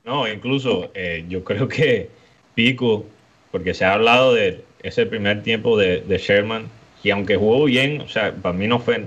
[0.04, 2.10] No, incluso eh, yo creo que
[2.54, 3.06] Pico
[3.50, 6.66] porque se ha hablado de ese primer tiempo de, Sherman,
[7.04, 9.06] y aunque jugó bien, o sea, para mí no fue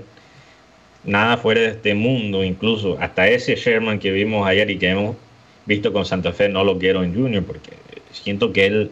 [1.04, 5.16] nada fuera de este mundo, incluso hasta ese Sherman que vimos ayer y que hemos
[5.66, 7.72] visto con Santa Fe, no lo quiero en Junior, porque
[8.10, 8.90] siento que él,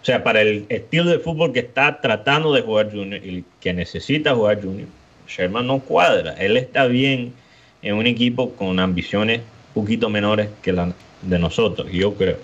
[0.00, 3.74] o sea, para el estilo de fútbol que está tratando de jugar Junior y que
[3.74, 4.88] necesita jugar Junior,
[5.28, 6.32] Sherman no cuadra.
[6.38, 7.34] Él está bien
[7.82, 9.42] en un equipo con ambiciones
[9.74, 10.94] un poquito menores que las
[11.24, 12.38] de nosotros, yo creo.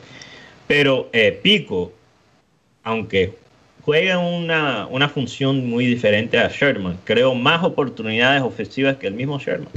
[0.67, 1.93] Pero eh, Pico
[2.83, 3.37] aunque
[3.85, 9.39] juega una, una función muy diferente a Sherman, creo más oportunidades ofensivas que el mismo
[9.39, 9.69] Sherman.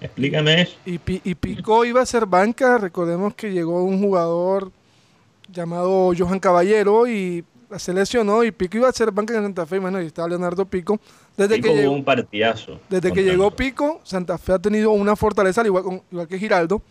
[0.00, 0.76] Explícame eso.
[0.84, 4.70] Y, y Pico iba a ser banca, recordemos que llegó un jugador
[5.50, 7.44] llamado Johan Caballero y
[7.78, 10.66] se lesionó y Pico iba a ser banca en Santa Fe, bueno, y estaba Leonardo
[10.66, 11.00] Pico.
[11.36, 12.78] Desde que llegó, un partidazo.
[12.88, 16.82] Desde que llegó Pico, Santa Fe ha tenido una fortaleza, igual, igual que Giraldo,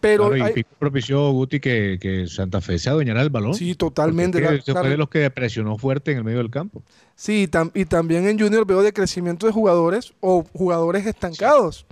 [0.00, 3.54] pero y propició Guti que, Santa Fe se adueñara el balón.
[3.54, 4.62] Sí, totalmente.
[4.62, 6.82] Se fue de los que presionó fuerte en el medio del campo.
[7.16, 11.84] Sí, y también en Junior veo de crecimiento de jugadores o jugadores estancados.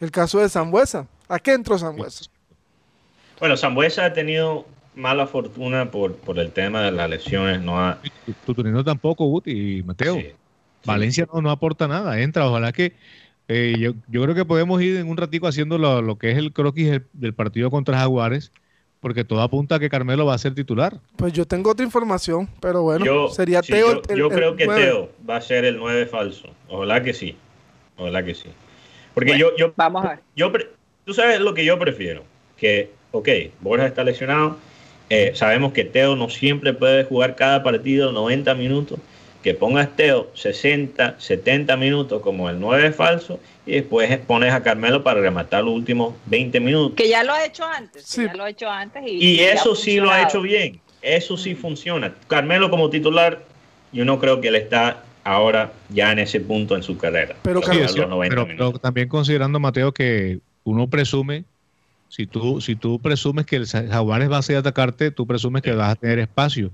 [0.00, 1.06] El caso de Zambuesa.
[1.28, 2.24] ¿A qué entró Zambuesa?
[3.38, 7.60] Bueno, Zambuesa ha tenido mala fortuna por, por el tema de las lesiones.
[7.60, 7.98] No ha...
[8.44, 10.18] Tuturino tampoco, Guti y Mateo.
[10.84, 12.20] Valencia no, no aporta nada.
[12.20, 12.94] Entra, ojalá que
[13.48, 13.74] eh,
[14.08, 17.34] yo, creo que podemos ir en un ratico haciendo lo, que es el croquis del,
[17.34, 18.52] partido contra Jaguares,
[19.00, 20.98] porque todo apunta a que Carmelo va a ser titular.
[21.16, 24.02] Pues yo tengo otra información, pero bueno, sería Teo.
[24.14, 26.48] Yo, creo que Teo va a ser el 9 falso.
[26.68, 27.36] Ojalá que sí.
[27.96, 28.48] Ojalá que sí.
[29.14, 29.72] Porque yo, yo.
[29.76, 30.18] Vamos a ver.
[30.36, 30.50] Yo,
[31.04, 32.22] tú sabes lo que yo prefiero.
[32.56, 33.28] Que, ok,
[33.60, 34.56] Borja está lesionado.
[35.10, 38.98] Eh, sabemos que Teo no siempre puede jugar cada partido 90 minutos
[39.42, 45.02] que pongas Teo 60, 70 minutos como el 9 falso y después pones a Carmelo
[45.02, 46.96] para rematar los últimos 20 minutos.
[46.96, 48.24] Que ya lo ha hecho antes, sí.
[48.24, 49.02] ya lo ha hecho antes.
[49.06, 52.14] Y, eso sí lo ha hecho bien, eso sí funciona.
[52.28, 53.42] Carmelo como titular,
[53.92, 57.36] yo no creo que él está ahora ya en ese punto en su carrera.
[57.42, 61.44] Pero, pero, también considerando, Mateo, que uno presume,
[62.08, 65.72] si tú, si tú presumes que el Jaguares va a ser atacarte, tú presumes que
[65.72, 66.70] vas a tener espacio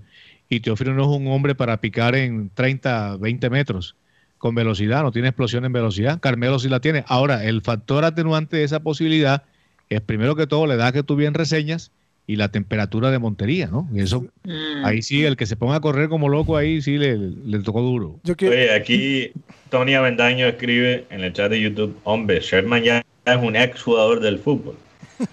[0.49, 3.96] y Teófilo no es un hombre para picar en 30, 20 metros
[4.38, 6.20] con velocidad, no tiene explosión en velocidad.
[6.20, 7.05] Carmelo sí la tiene.
[7.09, 9.42] Ahora, el factor atenuante de esa posibilidad
[9.90, 11.90] es primero que todo la edad que tú bien reseñas
[12.26, 13.88] y la temperatura de Montería, ¿no?
[13.92, 14.84] Y eso, mm.
[14.84, 17.18] ahí sí, el que se ponga a correr como loco ahí sí le,
[17.61, 18.20] tocó duro.
[18.42, 19.32] Oye, aquí
[19.70, 24.20] Tony Avendaño escribe en el chat de YouTube, hombre, Sherman ya es un ex jugador
[24.20, 24.76] del fútbol.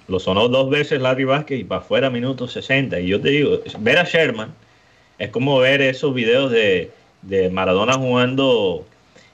[0.08, 3.00] Lo sonó dos veces Larry Vázquez y para afuera minutos 60.
[3.02, 4.54] Y yo te digo, ver a Sherman
[5.18, 6.92] es como ver esos videos de,
[7.52, 8.86] Maradona jugando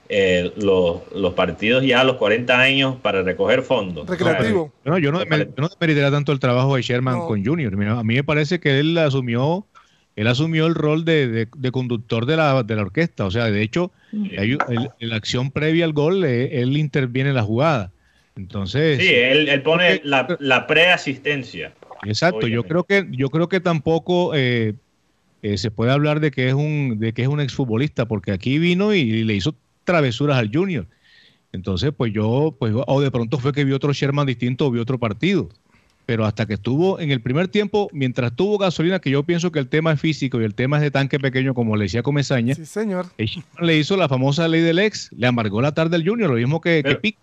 [0.08, 4.08] eh, los, partidos ya a los 40 años para recoger fondos.
[4.08, 4.72] Recreativo.
[4.86, 7.74] No, yo no, me, tanto el trabajo de Sherman con Junior.
[7.74, 9.66] A mí me parece que él asumió
[10.16, 13.26] él asumió el rol de, conductor de la, de la, orquesta.
[13.26, 14.58] O sea, de hecho, en
[15.00, 17.92] la acción previa al gol, eh, él interviene en la jugada.
[18.36, 19.00] Entonces.
[19.00, 21.74] Sí, él, pone la, la preasistencia.
[22.04, 22.48] Exacto.
[22.48, 24.74] Yo creo que, yo creo que tampoco eh,
[25.42, 28.60] eh, se puede hablar de que es un de que es un exfutbolista, porque aquí
[28.60, 30.88] vino y, le hizo travesuras al Junior.
[31.52, 34.82] Entonces, pues yo, pues, o de pronto fue que vio otro Sherman distinto o vio
[34.82, 35.50] otro partido.
[36.06, 39.60] pero hasta que estuvo en el primer tiempo, mientras tuvo gasolina, que yo pienso que
[39.60, 42.56] el tema es físico y el tema es de tanque pequeño, como le decía Comesaña,
[42.56, 43.06] sí, señor.
[43.60, 46.60] le hizo la famosa ley del ex, le amargó la tarde al Junior, lo mismo
[46.60, 47.16] que, pero, que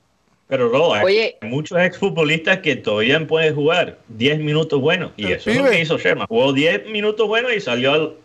[0.48, 5.56] Pero no, hay muchos exfutbolistas que todavía pueden jugar 10 minutos buenos, y eso es
[5.58, 8.16] lo que hizo Sherman, jugó 10 minutos buenos y salió al,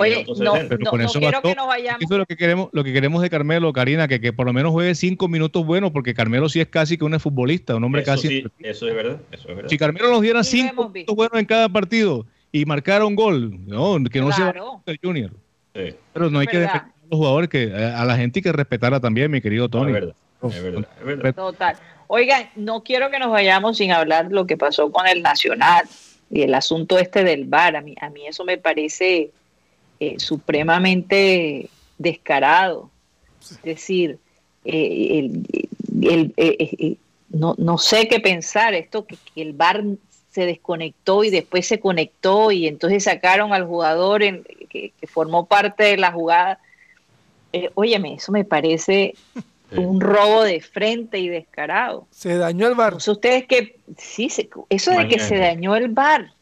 [0.00, 2.02] Oye, no, pero con eso quiero que nos vayamos.
[2.02, 4.52] Eso es lo que queremos, lo que queremos de Carmelo, Karina, que, que por lo
[4.52, 8.02] menos juegue cinco minutos buenos, porque Carmelo sí es casi que un futbolista, un hombre
[8.02, 8.28] casi.
[8.28, 9.70] Sí, eso es verdad, eso es verdad.
[9.70, 14.02] Si Carmelo nos diera cinco minutos buenos en cada partido y marcara un gol, no,
[14.10, 14.54] que no sea
[14.86, 15.30] el Junior.
[15.74, 15.94] Sí.
[16.12, 18.98] Pero no hay que defender a los jugadores, que a la gente hay que respetarla
[18.98, 19.88] también, mi querido Tony.
[19.88, 20.14] es verdad,
[20.48, 21.34] es verdad, es verdad.
[21.34, 21.76] Total.
[22.08, 25.86] Oigan, no quiero que nos vayamos sin hablar de lo que pasó con el Nacional
[26.30, 27.76] y el asunto este del VAR.
[27.76, 29.30] A mí, a mí eso me parece
[29.98, 31.68] eh, supremamente
[31.98, 32.90] descarado.
[33.40, 34.18] Es decir,
[34.64, 35.30] eh,
[36.02, 36.96] eh,
[37.30, 39.84] no, no, sé qué pensar, esto que, el bar
[40.30, 45.84] se desconectó y después se conectó y entonces sacaron al jugador en, que, formó parte
[45.84, 46.60] de la jugada.
[47.74, 49.14] óyeme, eso me parece
[49.72, 52.06] un robo de frente y descarado.
[52.10, 52.94] Se dañó el bar.
[52.94, 54.28] ustedes que, sí,
[54.68, 56.32] eso de que se dañó el bar.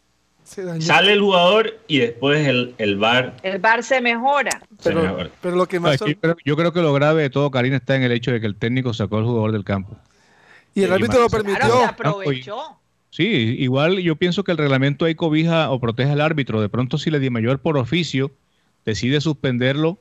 [0.45, 3.35] Sale el jugador y después el, el bar.
[3.43, 4.62] El bar se mejora.
[4.83, 5.99] Pero, lo que más.
[6.45, 8.57] yo, creo, que lo grave de todo, Karina, está en el hecho de que el
[8.57, 9.97] técnico sacó al jugador del campo.
[10.75, 11.85] Y el árbitro lo permitió.
[11.85, 12.79] aprovechó.
[13.09, 16.61] Sí, igual yo pienso que el reglamento ahí cobija o protege al árbitro.
[16.61, 18.33] De pronto, si le di mayor por oficio
[18.85, 19.99] decide suspenderlo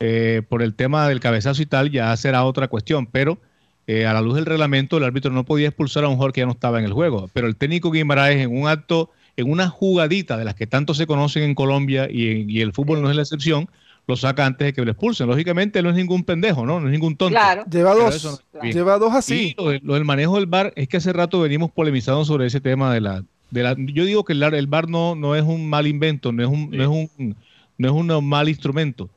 [0.00, 3.06] eh, por el tema del cabezazo y tal, ya será otra cuestión.
[3.06, 3.38] Pero
[3.86, 6.40] eh, a la luz del reglamento, el árbitro no podía expulsar a un jugador que
[6.40, 7.28] ya no estaba en el juego.
[7.32, 11.06] Pero el técnico Guimaraes, en un acto en una jugadita de las que tanto se
[11.06, 13.68] conocen en Colombia y, el fútbol no es la excepción,
[14.06, 15.26] lo saca antes de que lo expulsen.
[15.26, 16.78] Lógicamente no es ningún pendejo, ¿no?
[16.78, 17.34] No es ningún tonto.
[17.34, 17.64] Claro.
[17.70, 19.56] Lleva dos, lleva dos así.
[19.58, 23.00] lo, del manejo del bar es que hace rato venimos polemizando sobre ese tema de
[23.00, 23.24] la...
[23.50, 26.42] De la yo digo que el, el bar no, no es un mal invento, no
[26.42, 27.36] es un, no es un,
[27.78, 29.08] no es un mal instrumento.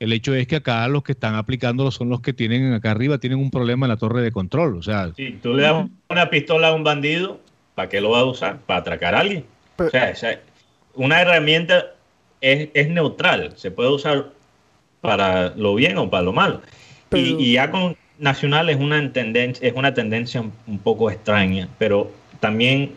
[0.00, 3.18] El hecho es que acá los que están aplicándolo son los que tienen acá arriba,
[3.18, 4.76] tienen un problema en la torre de control.
[4.76, 7.38] O sea, si tú le das una pistola a un bandido,
[7.74, 8.60] ¿para qué lo va a usar?
[8.60, 9.44] ¿Para atracar a alguien?
[9.78, 10.40] o sea,
[10.94, 11.94] una herramienta
[12.40, 14.30] es, neutral, se puede usar
[15.02, 16.62] para lo bien o para lo malo.
[17.12, 22.92] y, ya con Nacional es una, tendencia, es una tendencia un poco extraña, pero también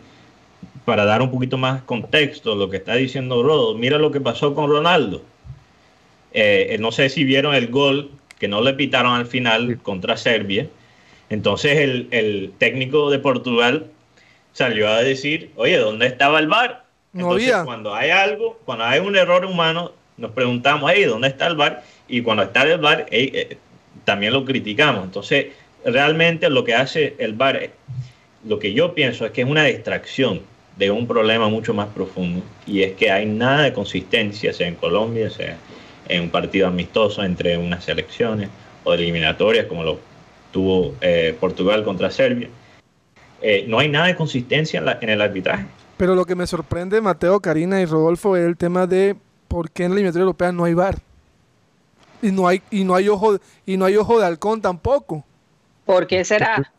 [0.84, 4.54] para dar un poquito más contexto lo que está diciendo Rodo, mira lo que pasó
[4.54, 5.22] con Ronaldo.
[6.34, 10.66] Eh, no sé si vieron el gol que no le pitaron al final contra Serbia.
[11.30, 13.86] Entonces el, el técnico de Portugal
[14.52, 16.84] salió a decir, oye, ¿dónde estaba el bar?
[17.12, 21.46] No Entonces, cuando hay algo, cuando hay un error humano, nos preguntamos, hey, ¿dónde está
[21.46, 21.82] el bar?
[22.08, 23.56] Y cuando está el bar, eh,
[24.04, 25.04] también lo criticamos.
[25.04, 25.46] Entonces,
[25.84, 27.70] realmente lo que hace el bar,
[28.44, 30.40] lo que yo pienso es que es una distracción
[30.76, 34.74] de un problema mucho más profundo y es que hay nada de consistencia, sea en
[34.74, 35.56] Colombia, sea
[36.08, 38.48] en un partido amistoso entre unas selecciones
[38.84, 39.98] o eliminatorias como lo
[40.52, 42.48] tuvo eh, Portugal contra Serbia
[43.46, 45.66] eh, no hay nada de consistencia en, el arbitraje.
[45.98, 49.16] Pero lo que me sorprende, Mateo, Karina y Rodolfo, es el tema de
[49.48, 50.96] por qué en la eliminatoria europea no hay VAR.
[52.22, 55.26] Y no hay, y no hay ojo, y no hay ojo de halcón tampoco.
[55.84, 56.72] ¿Por qué será?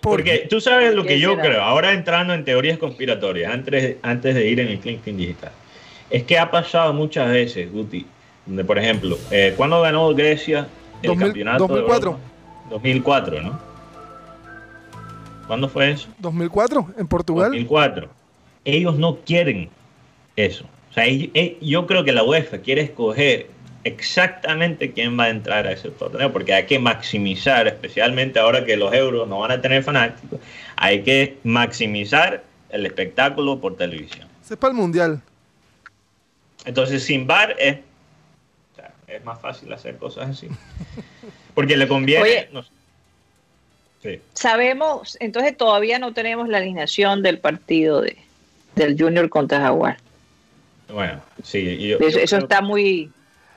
[0.00, 4.48] Porque tú sabes lo que yo creo, ahora entrando en teorías conspiratorias, antes, antes de
[4.48, 5.50] ir en el Clean Digital,
[6.10, 8.06] es que ha pasado muchas veces, Guti,
[8.46, 10.68] donde por ejemplo, eh, cuando ganó Grecia
[11.02, 12.10] el campeonato 2004.
[12.12, 13.58] De 2004, ¿no?
[15.46, 16.08] ¿Cuándo fue eso?
[16.18, 17.48] 2004, en Portugal.
[17.50, 18.08] 2004.
[18.64, 19.70] Ellos no quieren
[20.36, 20.64] eso.
[20.90, 21.06] O sea,
[21.60, 23.48] yo creo que la UEFA quiere escoger
[23.84, 28.76] exactamente quién va a entrar a ese torneo, porque hay que maximizar, especialmente ahora que
[28.76, 30.40] los euros no van a tener fanáticos,
[30.76, 34.28] hay que maximizar el espectáculo por televisión.
[34.58, 35.22] para el mundial.
[36.64, 37.78] Entonces, sin bar es,
[39.06, 40.48] es más fácil hacer cosas así.
[41.54, 42.48] Porque le conviene.
[44.32, 48.16] Sabemos, entonces todavía no tenemos la alineación del partido de,
[48.76, 49.98] del Junior contra Jaguar.
[50.92, 51.94] Bueno, sí.
[52.00, 53.10] eso, está muy...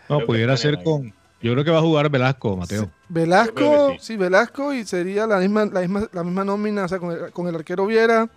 [0.10, 1.14] No, pudiera ser con...
[1.42, 2.92] Yo creo que va a jugar Velasco, Mateo.
[3.10, 4.16] Velasco, sí.
[4.16, 7.88] Velasco y sería la misma, la misma, la misma nómina, o sea, con el, arquero
[7.88, 8.30] Viera,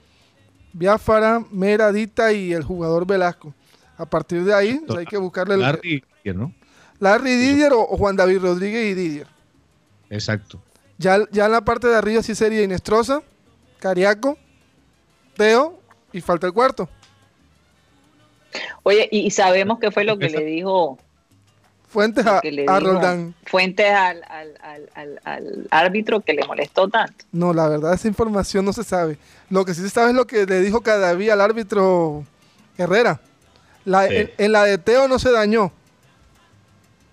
[0.72, 3.52] Biafara, Meradita y el jugador Velasco.
[3.96, 5.56] A partir de ahí hay que buscarle...
[5.56, 6.52] Larry, ¿no?
[7.00, 9.26] Larry Didier o Juan David Rodríguez y Didier.
[10.10, 10.60] Exacto.
[10.98, 13.22] Ya, en la parte de arriba sí sería Inestrosa,
[13.80, 14.38] Cariaco,
[15.36, 15.78] Teo
[16.12, 16.88] y falta el cuarto.
[18.84, 20.98] Oye, y sabemos qué fue lo que le dijo
[21.94, 23.36] Fuentes a, a Roldán.
[23.46, 27.24] Fuentes al, al, al, árbitro que le molestó tanto.
[27.30, 29.16] No, la verdad, esa información no se sabe.
[29.48, 32.24] Lo que sí se sabe es lo que le dijo Cadaví al árbitro
[32.76, 33.20] Herrera.
[33.84, 35.72] La, en, la de Teo no se dañó.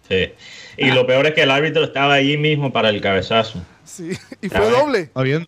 [0.08, 0.32] Sí.
[0.78, 3.62] Y lo peor es que el árbitro estaba ahí mismo para el cabezazo.
[3.84, 4.12] Sí,
[4.42, 5.00] y fue doble.
[5.00, 5.48] Está bien.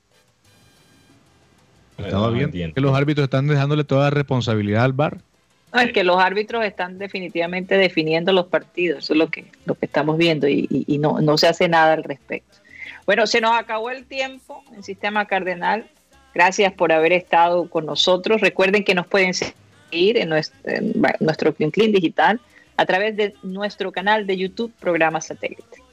[1.98, 5.18] Estaba bien que los árbitros están dejándole toda la responsabilidad al VAR.
[5.74, 9.74] No, es que los árbitros están definitivamente definiendo los partidos, eso es lo que, lo
[9.74, 10.68] que estamos viendo y,
[11.00, 12.58] no, no se hace nada al respecto.
[13.06, 15.86] Bueno, se nos acabó el tiempo en Sistema Cardenal.
[16.34, 18.40] Gracias por haber estado con nosotros.
[18.40, 19.56] Recuerden que nos pueden seguir
[19.94, 22.40] en nuestro, en nuestro Clean Digital
[22.78, 25.84] a través de nuestro canal de YouTube, Programa Satélite.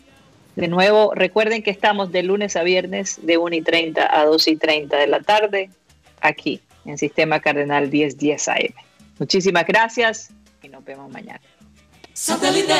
[0.56, 4.48] De nuevo, recuerden que estamos de lunes a viernes de 1 y 30 a 2
[4.48, 5.70] y 30 de la tarde
[6.20, 8.74] aquí en Sistema Cardenal 1010 AM.
[9.18, 10.30] Muchísimas gracias
[10.62, 11.40] y nos vemos mañana.
[12.14, 12.74] Satellite.